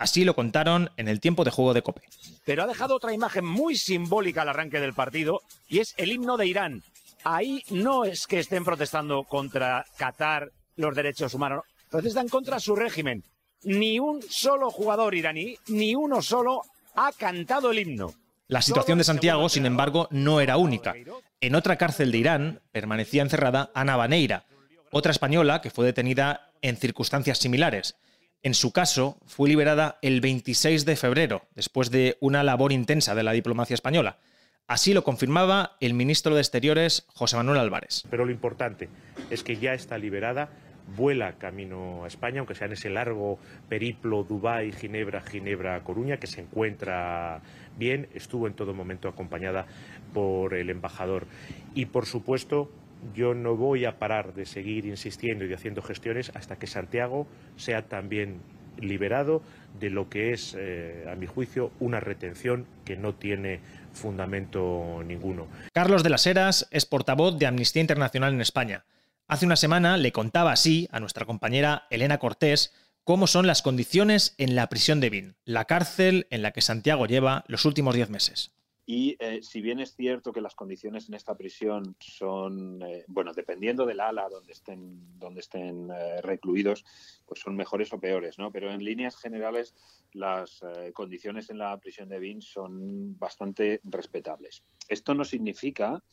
Así 0.01 0.23
lo 0.23 0.33
contaron 0.33 0.89
en 0.97 1.07
el 1.07 1.19
tiempo 1.19 1.43
de 1.43 1.51
juego 1.51 1.75
de 1.75 1.83
Cope. 1.83 2.01
Pero 2.43 2.63
ha 2.63 2.67
dejado 2.67 2.95
otra 2.95 3.13
imagen 3.13 3.45
muy 3.45 3.75
simbólica 3.75 4.41
al 4.41 4.49
arranque 4.49 4.79
del 4.79 4.95
partido 4.95 5.43
y 5.69 5.77
es 5.77 5.93
el 5.97 6.11
himno 6.11 6.37
de 6.37 6.47
Irán. 6.47 6.81
Ahí 7.23 7.63
no 7.69 8.03
es 8.03 8.25
que 8.25 8.39
estén 8.39 8.65
protestando 8.65 9.25
contra 9.25 9.85
Qatar 9.97 10.49
los 10.75 10.95
derechos 10.95 11.35
humanos, 11.35 11.65
protestan 11.91 12.29
contra 12.29 12.59
su 12.59 12.75
régimen. 12.75 13.23
Ni 13.61 13.99
un 13.99 14.23
solo 14.23 14.71
jugador 14.71 15.13
iraní, 15.13 15.55
ni 15.67 15.93
uno 15.93 16.23
solo, 16.23 16.63
ha 16.95 17.11
cantado 17.11 17.69
el 17.69 17.77
himno. 17.77 18.11
La 18.47 18.63
situación 18.63 18.97
de 18.97 19.03
Santiago, 19.03 19.49
sin 19.49 19.67
embargo, 19.67 20.07
no 20.09 20.41
era 20.41 20.57
única. 20.57 20.95
En 21.41 21.53
otra 21.53 21.77
cárcel 21.77 22.11
de 22.11 22.17
Irán 22.17 22.61
permanecía 22.71 23.21
encerrada 23.21 23.69
Ana 23.75 23.97
Baneira, 23.97 24.47
otra 24.89 25.11
española 25.11 25.61
que 25.61 25.69
fue 25.69 25.85
detenida 25.85 26.49
en 26.63 26.77
circunstancias 26.77 27.37
similares. 27.37 27.97
En 28.43 28.55
su 28.55 28.71
caso, 28.71 29.19
fue 29.27 29.49
liberada 29.49 29.99
el 30.01 30.19
26 30.19 30.85
de 30.85 30.95
febrero, 30.95 31.43
después 31.53 31.91
de 31.91 32.17
una 32.21 32.41
labor 32.43 32.71
intensa 32.71 33.13
de 33.13 33.21
la 33.21 33.33
diplomacia 33.33 33.75
española. 33.75 34.17
Así 34.65 34.95
lo 34.95 35.03
confirmaba 35.03 35.77
el 35.79 35.93
ministro 35.93 36.33
de 36.33 36.41
Exteriores, 36.41 37.05
José 37.13 37.35
Manuel 37.37 37.59
Álvarez. 37.59 38.03
Pero 38.09 38.25
lo 38.25 38.31
importante 38.31 38.89
es 39.29 39.43
que 39.43 39.57
ya 39.57 39.75
está 39.75 39.99
liberada, 39.99 40.49
vuela 40.95 41.33
camino 41.33 42.03
a 42.03 42.07
España, 42.07 42.39
aunque 42.39 42.55
sea 42.55 42.65
en 42.65 42.73
ese 42.73 42.89
largo 42.89 43.37
periplo 43.69 44.23
Dubái, 44.23 44.71
Ginebra, 44.71 45.21
Ginebra, 45.21 45.83
Coruña, 45.83 46.17
que 46.17 46.25
se 46.25 46.41
encuentra 46.41 47.41
bien, 47.77 48.09
estuvo 48.15 48.47
en 48.47 48.53
todo 48.53 48.73
momento 48.73 49.07
acompañada 49.07 49.67
por 50.15 50.55
el 50.55 50.71
embajador. 50.71 51.27
Y 51.75 51.85
por 51.85 52.07
supuesto, 52.07 52.71
yo 53.15 53.33
no 53.33 53.55
voy 53.55 53.85
a 53.85 53.97
parar 53.99 54.33
de 54.33 54.45
seguir 54.45 54.85
insistiendo 54.85 55.45
y 55.45 55.53
haciendo 55.53 55.81
gestiones 55.81 56.31
hasta 56.35 56.57
que 56.57 56.67
Santiago 56.67 57.27
sea 57.55 57.87
también 57.87 58.41
liberado 58.79 59.41
de 59.79 59.89
lo 59.89 60.09
que 60.09 60.31
es, 60.31 60.55
eh, 60.57 61.05
a 61.11 61.15
mi 61.15 61.27
juicio, 61.27 61.71
una 61.79 61.99
retención 61.99 62.65
que 62.85 62.95
no 62.95 63.15
tiene 63.15 63.59
fundamento 63.93 65.03
ninguno. 65.05 65.47
Carlos 65.73 66.03
de 66.03 66.09
las 66.09 66.25
Heras 66.25 66.67
es 66.71 66.85
portavoz 66.85 67.37
de 67.37 67.47
Amnistía 67.47 67.81
Internacional 67.81 68.33
en 68.33 68.41
España. 68.41 68.85
Hace 69.27 69.45
una 69.45 69.55
semana 69.55 69.97
le 69.97 70.11
contaba 70.11 70.51
así 70.51 70.87
a 70.91 70.99
nuestra 70.99 71.25
compañera 71.25 71.87
Elena 71.89 72.17
Cortés 72.17 72.73
cómo 73.03 73.27
son 73.27 73.47
las 73.47 73.61
condiciones 73.61 74.35
en 74.37 74.55
la 74.55 74.67
prisión 74.67 74.99
de 74.99 75.09
Vin, 75.09 75.35
la 75.45 75.65
cárcel 75.65 76.27
en 76.29 76.41
la 76.41 76.51
que 76.51 76.61
Santiago 76.61 77.05
lleva 77.05 77.43
los 77.47 77.65
últimos 77.65 77.95
diez 77.95 78.09
meses. 78.09 78.51
Y 78.93 79.15
eh, 79.19 79.39
si 79.41 79.61
bien 79.61 79.79
es 79.79 79.95
cierto 79.95 80.33
que 80.33 80.41
las 80.41 80.53
condiciones 80.53 81.07
en 81.07 81.15
esta 81.15 81.37
prisión 81.37 81.95
son, 81.97 82.81
eh, 82.81 83.05
bueno, 83.07 83.31
dependiendo 83.31 83.85
del 83.85 84.01
ala 84.01 84.27
donde 84.27 84.51
estén, 84.51 85.17
donde 85.17 85.39
estén 85.39 85.89
eh, 85.89 86.19
recluidos, 86.21 86.83
pues 87.25 87.39
son 87.39 87.55
mejores 87.55 87.93
o 87.93 88.01
peores, 88.01 88.37
¿no? 88.37 88.51
Pero 88.51 88.69
en 88.69 88.83
líneas 88.83 89.15
generales 89.15 89.73
las 90.11 90.59
condiciones 90.91 91.49
en 91.49 91.59
la 91.59 91.79
prisión 91.79 92.09
de 92.09 92.19
Vin 92.19 92.41
son 92.41 93.17
bastante 93.17 93.79
respetables. 93.85 94.61
Esto 94.89 95.15
no 95.15 95.23
significa 95.23 96.03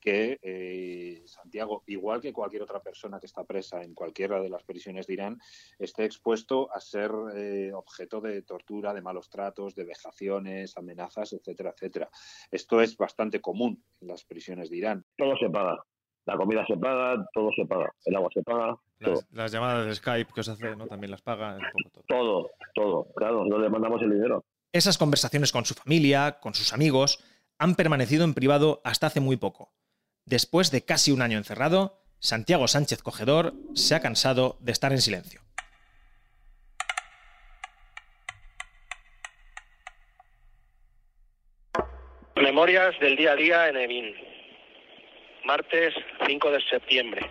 que 0.00 0.38
eh, 0.42 1.22
Santiago, 1.26 1.82
igual 1.86 2.20
que 2.20 2.32
cualquier 2.32 2.62
otra 2.62 2.80
persona 2.80 3.18
que 3.20 3.26
está 3.26 3.44
presa 3.44 3.82
en 3.82 3.94
cualquiera 3.94 4.40
de 4.40 4.48
las 4.48 4.62
prisiones 4.64 5.06
de 5.06 5.14
Irán, 5.14 5.40
esté 5.78 6.04
expuesto 6.04 6.72
a 6.72 6.80
ser 6.80 7.10
eh, 7.34 7.72
objeto 7.72 8.20
de 8.20 8.42
tortura, 8.42 8.94
de 8.94 9.02
malos 9.02 9.28
tratos, 9.28 9.74
de 9.74 9.84
vejaciones, 9.84 10.76
amenazas, 10.76 11.32
etcétera, 11.32 11.70
etcétera. 11.70 12.08
Esto 12.50 12.80
es 12.80 12.96
bastante 12.96 13.40
común 13.40 13.82
en 14.00 14.08
las 14.08 14.24
prisiones 14.24 14.70
de 14.70 14.76
Irán. 14.76 15.04
Todo 15.16 15.36
se 15.36 15.50
paga. 15.50 15.76
La 16.24 16.36
comida 16.36 16.64
se 16.66 16.76
paga, 16.76 17.26
todo 17.32 17.50
se 17.56 17.64
paga. 17.64 17.90
El 18.04 18.16
agua 18.16 18.28
se 18.34 18.42
paga. 18.42 18.76
Las, 19.30 19.52
llamadas 19.52 19.86
de 19.86 19.94
Skype 19.94 20.32
que 20.32 20.40
os 20.40 20.48
hace, 20.48 20.76
¿no? 20.76 20.86
También 20.86 21.10
las 21.10 21.22
paga. 21.22 21.58
todo. 21.94 22.02
todo, 22.06 22.50
todo. 22.74 23.06
Claro, 23.16 23.44
no 23.46 23.58
le 23.58 23.70
mandamos 23.70 24.02
el 24.02 24.10
dinero. 24.10 24.44
Esas 24.72 24.98
conversaciones 24.98 25.52
con 25.52 25.64
su 25.64 25.72
familia, 25.72 26.38
con 26.40 26.52
sus 26.52 26.74
amigos, 26.74 27.24
han 27.58 27.74
permanecido 27.74 28.24
en 28.24 28.34
privado 28.34 28.82
hasta 28.84 29.06
hace 29.06 29.20
muy 29.20 29.36
poco. 29.36 29.72
Después 30.28 30.70
de 30.70 30.84
casi 30.84 31.10
un 31.10 31.22
año 31.22 31.38
encerrado, 31.38 32.02
Santiago 32.18 32.68
Sánchez 32.68 33.02
Cogedor 33.02 33.54
se 33.74 33.94
ha 33.94 34.00
cansado 34.00 34.58
de 34.60 34.72
estar 34.72 34.92
en 34.92 35.00
silencio. 35.00 35.40
Memorias 42.36 43.00
del 43.00 43.16
día 43.16 43.32
a 43.32 43.36
día 43.36 43.68
en 43.70 43.78
Evin. 43.78 44.14
Martes 45.46 45.94
5 46.26 46.50
de 46.50 46.60
septiembre. 46.60 47.30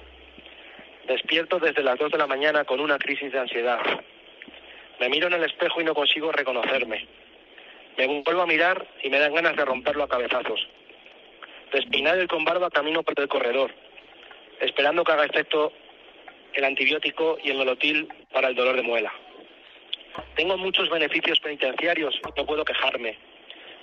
Despierto 1.07 1.60
desde 1.60 1.83
las 1.83 1.99
2 1.99 2.13
de 2.13 2.17
la 2.17 2.25
mañana 2.25 2.65
con 2.65 2.79
una 2.79 2.97
crisis 2.97 3.31
de 3.31 3.39
ansiedad. 3.39 3.79
Me 4.99 5.07
miro 5.07 5.27
en 5.27 5.33
el 5.33 5.43
espejo 5.43 5.81
y 5.81 5.83
no 5.83 5.93
consigo 5.93 6.31
reconocerme. 6.31 7.07
Me 7.95 8.23
vuelvo 8.23 8.41
a 8.41 8.47
mirar 8.47 8.88
y 9.03 9.12
me 9.12 9.19
dan 9.19 9.36
ganas 9.36 9.55
de 9.55 9.65
romperlo 9.65 10.03
a 10.03 10.10
cabezazos 10.10 10.67
de 11.71 12.21
el 12.21 12.27
con 12.27 12.45
barba 12.45 12.69
camino 12.69 13.03
por 13.03 13.19
el 13.19 13.27
corredor, 13.27 13.73
esperando 14.62 15.03
que 15.03 15.12
haga 15.12 15.25
efecto 15.25 15.73
el 16.53 16.63
antibiótico 16.63 17.38
y 17.43 17.51
el 17.51 17.58
nolotil 17.58 18.08
para 18.32 18.49
el 18.49 18.56
dolor 18.56 18.75
de 18.75 18.82
muela. 18.82 19.13
Tengo 20.36 20.58
muchos 20.58 20.89
beneficios 20.89 21.39
penitenciarios 21.39 22.15
y 22.15 22.39
no 22.39 22.45
puedo 22.45 22.65
quejarme. 22.65 23.17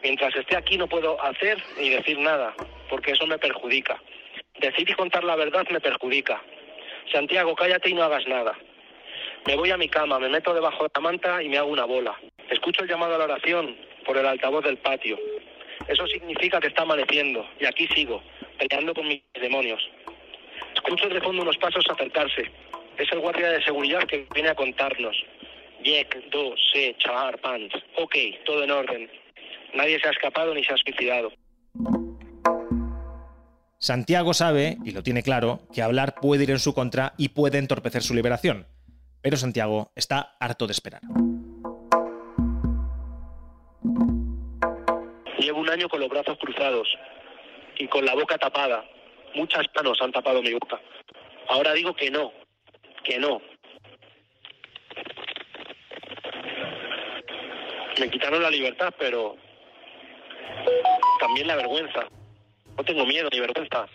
Mientras 0.03 0.35
esté 0.37 0.57
aquí 0.57 0.77
no 0.77 0.89
puedo 0.89 1.21
hacer 1.23 1.63
ni 1.79 1.91
decir 1.91 2.19
nada, 2.19 2.55
porque 2.89 3.13
eso 3.13 3.27
me 3.27 3.39
perjudica. 3.39 4.01
Decir 4.59 4.89
y 4.89 4.95
contar 4.95 5.25
la 5.25 5.37
verdad 5.37 5.67
me 5.71 5.81
perjudica. 5.81 6.43
Santiago, 7.13 7.55
cállate 7.55 7.91
y 7.91 7.95
no 7.95 8.03
hagas 8.03 8.27
nada. 8.27 8.57
Me 9.47 9.57
voy 9.57 9.71
a 9.71 9.77
mi 9.77 9.89
cama, 9.89 10.19
me 10.19 10.29
meto 10.29 10.55
debajo 10.55 10.85
de 10.85 10.91
la 10.95 11.01
manta 11.01 11.43
y 11.43 11.49
me 11.49 11.59
hago 11.59 11.71
una 11.71 11.85
bola. 11.85 12.19
Escucho 12.51 12.83
el 12.83 12.89
llamado 12.89 13.15
a 13.15 13.19
la 13.19 13.25
oración 13.25 13.77
por 14.05 14.17
el 14.17 14.27
altavoz 14.27 14.65
del 14.65 14.79
patio. 14.79 15.19
Eso 15.89 16.07
significa 16.07 16.61
que 16.61 16.69
está 16.69 16.83
amaneciendo 16.83 17.47
y 17.61 17.67
aquí 17.67 17.87
sigo, 17.89 18.23
peleando 18.59 18.95
con 18.95 19.07
mis 19.07 19.23
demonios. 19.41 19.83
Escucho 20.75 21.09
de 21.09 21.21
fondo 21.21 21.43
unos 21.43 21.57
pasos 21.59 21.85
acercarse. 21.89 22.51
Es 22.99 23.11
el 23.13 23.21
guardia 23.21 23.51
de 23.51 23.65
seguridad 23.65 24.05
que 24.05 24.27
viene 24.35 24.51
a 24.51 24.55
contarnos. 24.55 25.17
Yek, 25.83 26.31
do, 26.31 26.55
se, 26.73 26.95
char, 26.99 27.39
pants. 27.41 27.75
Ok, 27.97 28.15
todo 28.45 28.65
en 28.65 28.71
orden. 28.71 29.11
Nadie 29.75 29.99
se 30.01 30.09
ha 30.09 30.13
escapado 30.13 30.55
ni 30.55 30.65
se 30.65 30.73
ha 30.73 30.77
suicidado. 30.77 31.33
Santiago 33.79 34.33
sabe, 34.33 34.79
y 34.85 34.93
lo 34.93 35.03
tiene 35.03 35.23
claro, 35.23 35.61
que 35.75 35.83
hablar 35.83 36.15
puede 36.15 36.45
ir 36.45 36.51
en 36.51 36.59
su 36.59 36.73
contra 36.75 37.13
y 37.19 37.31
puede 37.31 37.59
entorpecer 37.59 38.03
su 38.03 38.15
liberación. 38.15 38.67
Pero 39.21 39.37
Santiago 39.37 39.93
está 39.95 40.37
harto 40.41 40.67
de 40.67 40.73
esperar. 40.73 41.03
Llevo 45.45 45.61
un 45.61 45.69
año 45.69 45.91
con 45.91 46.01
los 46.01 46.09
brazos 46.09 46.39
cruzados 46.39 46.89
y 47.77 47.87
con 47.87 48.03
la 48.07 48.15
boca 48.15 48.39
tapada. 48.39 48.83
Muchas 49.35 49.67
manos 49.77 50.01
han 50.01 50.11
tapado 50.11 50.41
mi 50.41 50.55
boca. 50.55 50.81
Ahora 51.49 51.75
digo 51.75 51.95
que 51.95 52.11
no, 52.11 52.33
que 53.03 53.19
no. 53.19 53.43
Me 58.01 58.09
quitaron 58.09 58.43
la 58.43 58.49
libertad, 58.49 58.95
pero 58.99 59.37
también 61.21 61.47
la 61.47 61.57
vergüenza. 61.57 62.09
No 62.79 62.83
tengo 62.83 63.05
miedo 63.05 63.29
ni 63.31 63.41
vergüenza. 63.41 63.87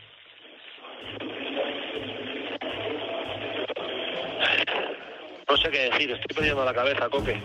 No 5.49 5.57
sé 5.57 5.71
qué 5.71 5.89
decir, 5.89 6.11
estoy 6.11 6.35
perdiendo 6.35 6.63
la 6.63 6.75
cabeza, 6.75 7.09
Coque. 7.09 7.41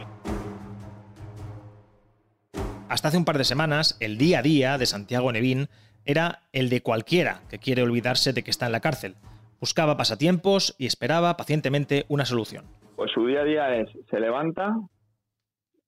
Hasta 2.94 3.09
hace 3.09 3.18
un 3.18 3.24
par 3.24 3.38
de 3.38 3.44
semanas, 3.44 3.98
el 3.98 4.18
día 4.18 4.38
a 4.38 4.42
día 4.42 4.78
de 4.78 4.87
Santiago 4.87 5.33
Nevín 5.33 5.66
era 6.04 6.42
el 6.52 6.68
de 6.68 6.80
cualquiera 6.80 7.40
que 7.50 7.59
quiere 7.59 7.83
olvidarse 7.83 8.33
de 8.33 8.44
que 8.44 8.52
está 8.52 8.66
en 8.66 8.72
la 8.72 8.78
cárcel. 8.78 9.16
Buscaba 9.59 9.96
pasatiempos 9.96 10.76
y 10.78 10.87
esperaba 10.87 11.37
pacientemente 11.37 12.04
una 12.07 12.24
solución. 12.24 12.66
Pues 12.94 13.11
su 13.11 13.26
día 13.26 13.40
a 13.40 13.44
día 13.44 13.74
es, 13.74 13.90
se 14.09 14.20
levanta, 14.20 14.76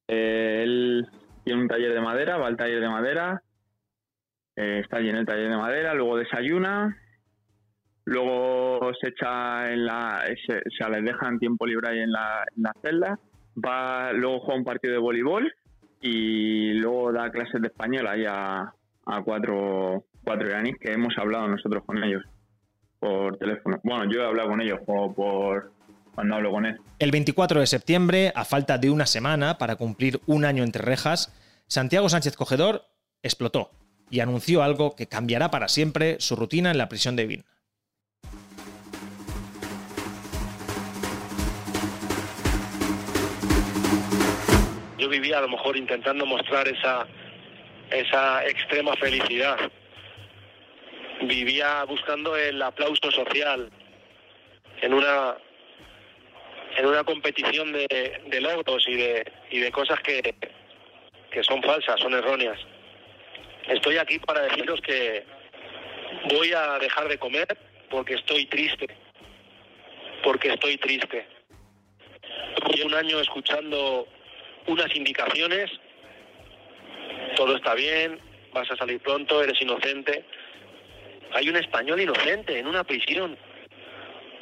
eh, 0.09 0.63
él 0.65 1.07
tiene 1.45 1.63
un 1.63 1.69
taller 1.69 1.95
de 1.95 2.01
madera, 2.01 2.39
va 2.39 2.49
al 2.49 2.57
taller 2.57 2.81
de 2.81 2.89
madera, 2.89 3.41
eh, 4.57 4.81
está 4.83 4.97
allí 4.97 5.09
en 5.09 5.17
el 5.19 5.27
taller 5.27 5.49
de 5.49 5.59
madera, 5.59 5.95
luego 5.95 6.17
desayuna, 6.17 7.01
luego 8.05 8.91
se 9.01 9.11
echa 9.11 9.73
en 9.73 9.87
la, 9.87 10.25
se, 10.45 10.61
se 10.77 10.91
les 10.91 11.05
dejan 11.05 11.39
tiempo 11.39 11.67
libre 11.67 11.89
ahí 11.89 12.01
en 12.01 12.11
la, 12.11 12.43
en 12.57 12.65
la 12.65 12.73
celda, 12.83 13.17
va, 13.65 14.13
luego 14.13 14.41
juega 14.41 14.59
un 14.59 14.65
partido 14.65 14.95
de 14.95 14.99
voleibol 14.99 15.55
y 16.01 16.73
luego 16.75 17.13
da 17.13 17.31
clases 17.31 17.61
de 17.61 17.69
español 17.69 18.07
ahí 18.07 18.25
a, 18.27 18.73
cuatro, 19.25 20.05
cuatro 20.25 20.49
iraníes 20.49 20.77
que 20.81 20.93
hemos 20.93 21.17
hablado 21.19 21.49
nosotros 21.49 21.85
con 21.85 22.03
ellos 22.03 22.23
por 22.99 23.37
teléfono. 23.39 23.81
Bueno, 23.85 24.11
yo 24.11 24.21
he 24.21 24.27
hablado 24.27 24.51
con 24.51 24.61
ellos 24.61 24.81
o 24.87 25.13
por 25.13 25.73
cuando 26.15 26.35
hablo 26.35 26.51
con 26.51 26.67
él. 26.67 26.77
El 26.99 27.11
24 27.11 27.61
de 27.61 27.67
septiembre, 27.67 28.33
a 28.35 28.45
falta 28.45 28.79
de 28.79 28.91
una 28.91 29.07
semana 29.07 29.59
para 29.59 29.77
cumplir 29.77 30.21
un 30.27 30.45
año 30.45 30.65
entre 30.65 30.83
rejas, 30.83 31.33
Santiago 31.69 32.09
Sánchez 32.09 32.37
Cogedor 32.37 32.83
explotó 33.23 33.71
y 34.11 34.21
anunció 34.21 34.63
algo 34.63 34.97
que 34.97 35.09
cambiará 35.09 35.51
para 35.51 35.69
siempre 35.69 36.17
su 36.21 36.37
rutina 36.37 36.71
en 36.71 36.79
la 36.79 36.89
prisión 36.89 37.17
de 37.17 37.25
Evin. 37.25 37.45
Yo 45.07 45.11
vivía 45.11 45.39
a 45.39 45.43
lo 45.43 45.49
mejor 45.49 45.77
intentando 45.77 46.27
mostrar 46.27 46.67
esa, 46.67 47.07
esa 47.93 48.45
extrema 48.45 48.93
felicidad. 48.97 49.57
Vivía 51.23 51.85
buscando 51.85 52.35
el 52.37 52.61
aplauso 52.61 53.13
social 53.13 53.71
en 54.83 54.93
una 54.93 55.37
en 56.77 56.87
una 56.87 57.05
competición 57.05 57.73
de, 57.73 58.21
de 58.27 58.41
logros 58.41 58.85
y 58.89 58.97
de, 58.97 59.33
y 59.53 59.61
de 59.61 59.71
cosas 59.71 60.01
que, 60.01 60.35
que 61.31 61.45
son 61.45 61.63
falsas, 61.63 62.01
son 62.01 62.13
erróneas. 62.13 62.59
Estoy 63.69 63.99
aquí 63.99 64.19
para 64.19 64.43
deciros 64.43 64.81
que 64.81 65.25
voy 66.35 66.53
a 66.53 66.81
dejar 66.81 67.07
de 67.07 67.17
comer 67.17 67.47
porque 67.91 68.15
estoy 68.15 68.47
triste. 68.47 68.89
Porque 70.25 70.49
estoy 70.49 70.77
triste. 70.79 71.29
Llevo 72.75 72.89
un 72.89 72.95
año 72.95 73.21
escuchando 73.21 74.09
unas 74.67 74.95
indicaciones. 74.95 75.71
Todo 77.37 77.57
está 77.57 77.75
bien, 77.75 78.19
vas 78.53 78.71
a 78.71 78.77
salir 78.77 79.01
pronto, 79.01 79.43
eres 79.43 79.61
inocente. 79.61 80.25
Hay 81.33 81.49
un 81.49 81.57
español 81.57 82.01
inocente 82.01 82.59
en 82.59 82.67
una 82.67 82.85
prisión. 82.85 83.37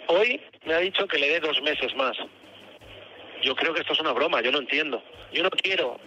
Hoy 0.07 0.41
me 0.65 0.75
ha 0.75 0.79
dicho 0.79 1.07
que 1.07 1.19
le 1.19 1.29
dé 1.29 1.41
dos 1.41 1.61
meses 1.63 1.95
más. 1.97 2.17
Yo 3.43 3.55
creo 3.55 3.75
que 3.75 3.81
esto 3.81 3.93
es 3.93 4.01
una 4.01 4.13
broma, 4.13 4.41
yo 4.43 4.53
no 4.53 4.59
entiendo. 4.59 5.03
Yo 5.33 5.43
no 5.43 5.51
quiero 5.51 5.99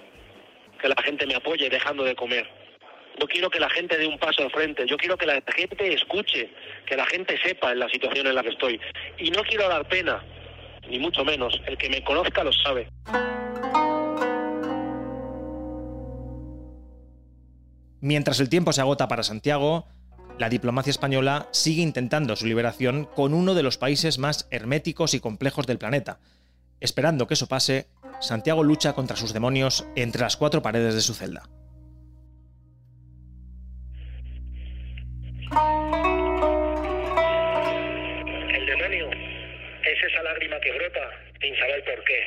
que 0.80 0.88
la 0.88 1.02
gente 1.04 1.26
me 1.26 1.36
apoye 1.36 1.70
dejando 1.70 2.04
de 2.04 2.16
comer. 2.16 2.48
Yo 3.20 3.28
quiero 3.28 3.50
que 3.50 3.60
la 3.60 3.70
gente 3.70 3.98
dé 3.98 4.06
un 4.06 4.20
paso 4.20 4.44
al 4.44 4.52
frente. 4.52 4.86
Yo 4.86 4.96
quiero 4.96 5.18
que 5.18 5.26
la 5.26 5.42
gente 5.56 5.94
escuche, 5.94 6.50
que 6.86 6.96
la 6.96 7.06
gente 7.08 7.38
sepa 7.44 7.72
en 7.72 7.80
la 7.80 7.90
situación 7.90 8.28
en 8.28 8.36
la 8.36 8.44
que 8.44 8.50
estoy. 8.50 8.80
Y 9.18 9.32
no 9.32 9.42
quiero 9.44 9.68
dar 9.68 9.88
pena, 9.88 10.24
ni 10.88 11.00
mucho 11.00 11.26
menos. 11.26 11.60
El 11.66 11.78
que 11.78 11.90
me 11.90 12.04
conozca 12.04 12.44
lo 12.44 12.54
sabe. 12.54 12.88
Mientras 18.02 18.40
el 18.40 18.50
tiempo 18.50 18.74
se 18.74 18.82
agota 18.82 19.08
para 19.08 19.24
Santiago, 19.24 19.88
la 20.38 20.50
diplomacia 20.50 20.92
española 20.92 21.48
sigue 21.52 21.82
intentando 21.82 22.36
su 22.36 22.46
liberación 22.46 23.06
con 23.06 23.34
uno 23.34 23.56
de 23.56 23.64
los 23.64 23.80
países 23.80 24.20
más 24.20 24.48
herméticos 24.52 25.16
y 25.16 25.20
complejos 25.20 25.66
del 25.66 25.80
planeta. 25.80 26.20
Esperando 26.80 27.26
que 27.26 27.34
eso 27.34 27.48
pase, 27.48 27.88
Santiago 28.20 28.64
lucha 28.64 28.94
contra 28.94 29.16
sus 29.16 29.34
demonios 29.34 29.88
entre 29.96 30.22
las 30.22 30.38
cuatro 30.38 30.62
paredes 30.62 30.94
de 30.94 31.02
su 31.02 31.16
celda. 31.16 31.50
El 38.54 38.66
demonio 38.66 39.10
es 39.10 40.04
esa 40.04 40.22
lágrima 40.22 40.60
que 40.60 40.72
brota 40.72 41.10
sin 41.42 41.56
saber 41.56 41.84
por 41.84 42.04
qué. 42.04 42.20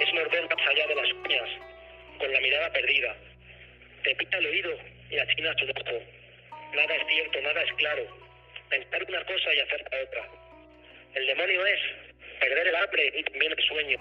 Es 0.00 0.14
morder 0.14 0.42
más 0.42 0.68
allá 0.68 0.86
de 0.88 0.94
las 0.96 1.12
uñas, 1.24 1.48
con 2.18 2.32
la 2.32 2.40
mirada 2.40 2.72
perdida. 2.72 3.27
Te 4.02 4.14
pica 4.14 4.38
el 4.38 4.46
oído 4.46 4.78
y 5.10 5.18
achinas 5.18 5.56
tu 5.56 5.64
ojo. 5.64 6.02
Nada 6.74 6.94
es 6.94 7.06
cierto, 7.08 7.40
nada 7.40 7.62
es 7.62 7.72
claro. 7.74 8.02
Pensar 8.68 9.04
una 9.08 9.24
cosa 9.24 9.54
y 9.54 9.60
hacer 9.60 9.84
la 9.90 10.02
otra. 10.02 10.28
El 11.14 11.26
demonio 11.26 11.66
es 11.66 11.80
perder 12.40 12.68
el 12.68 12.76
hambre 12.76 13.12
y 13.16 13.22
también 13.24 13.52
el 13.52 13.64
sueño. 13.64 13.98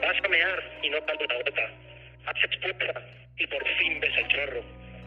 Vas 0.00 0.16
a 0.24 0.28
mear 0.28 0.62
y 0.82 0.90
no 0.90 1.04
cae 1.04 1.16
una 1.16 1.34
gota. 1.36 1.70
Haces 2.26 2.56
puerta 2.58 3.02
y 3.36 3.46
por 3.46 3.68
fin 3.78 4.00
ves 4.00 4.16
el 4.16 4.28
chorro. 4.28 4.62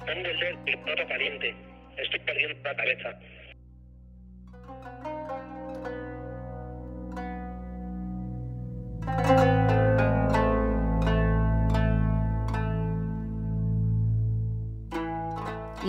Pongo 0.06 0.28
el 0.28 0.40
dedo 0.40 0.60
y. 0.66 1.56
Estoy 1.98 2.20
perdiendo 2.20 2.60
la 2.64 2.76
cabeza. 2.76 3.20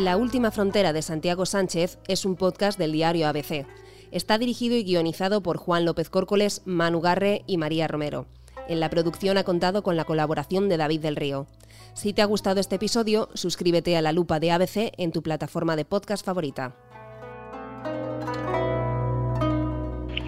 La 0.04 0.18
última 0.18 0.50
frontera 0.50 0.92
de 0.92 1.00
Santiago 1.00 1.46
Sánchez 1.46 1.98
es 2.08 2.26
un 2.26 2.36
podcast 2.36 2.78
del 2.78 2.92
diario 2.92 3.26
ABC. 3.26 3.64
Está 4.12 4.36
dirigido 4.36 4.76
y 4.76 4.84
guionizado 4.84 5.42
por 5.42 5.56
Juan 5.56 5.86
López 5.86 6.10
Córcoles, 6.10 6.60
Manu 6.66 7.00
Garre 7.00 7.40
y 7.46 7.56
María 7.56 7.88
Romero. 7.88 8.26
En 8.68 8.80
la 8.80 8.90
producción 8.90 9.38
ha 9.38 9.44
contado 9.44 9.82
con 9.82 9.96
la 9.96 10.04
colaboración 10.04 10.68
de 10.68 10.76
David 10.76 11.00
del 11.00 11.16
Río. 11.16 11.46
Si 11.94 12.12
te 12.12 12.20
ha 12.20 12.26
gustado 12.26 12.60
este 12.60 12.76
episodio, 12.76 13.30
suscríbete 13.32 13.96
a 13.96 14.02
la 14.02 14.12
lupa 14.12 14.40
de 14.40 14.50
ABC 14.50 14.92
en 14.98 15.10
tu 15.10 15.22
plataforma 15.22 15.74
de 15.74 15.86
podcast 15.86 16.22
favorita. 16.22 16.76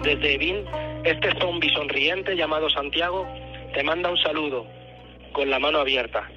Desde 0.03 0.33
Evin, 0.33 0.65
este 1.03 1.39
zombi 1.39 1.69
sonriente 1.69 2.35
llamado 2.35 2.67
Santiago 2.71 3.27
te 3.75 3.83
manda 3.83 4.09
un 4.09 4.17
saludo 4.17 4.65
con 5.33 5.51
la 5.51 5.59
mano 5.59 5.77
abierta. 5.77 6.27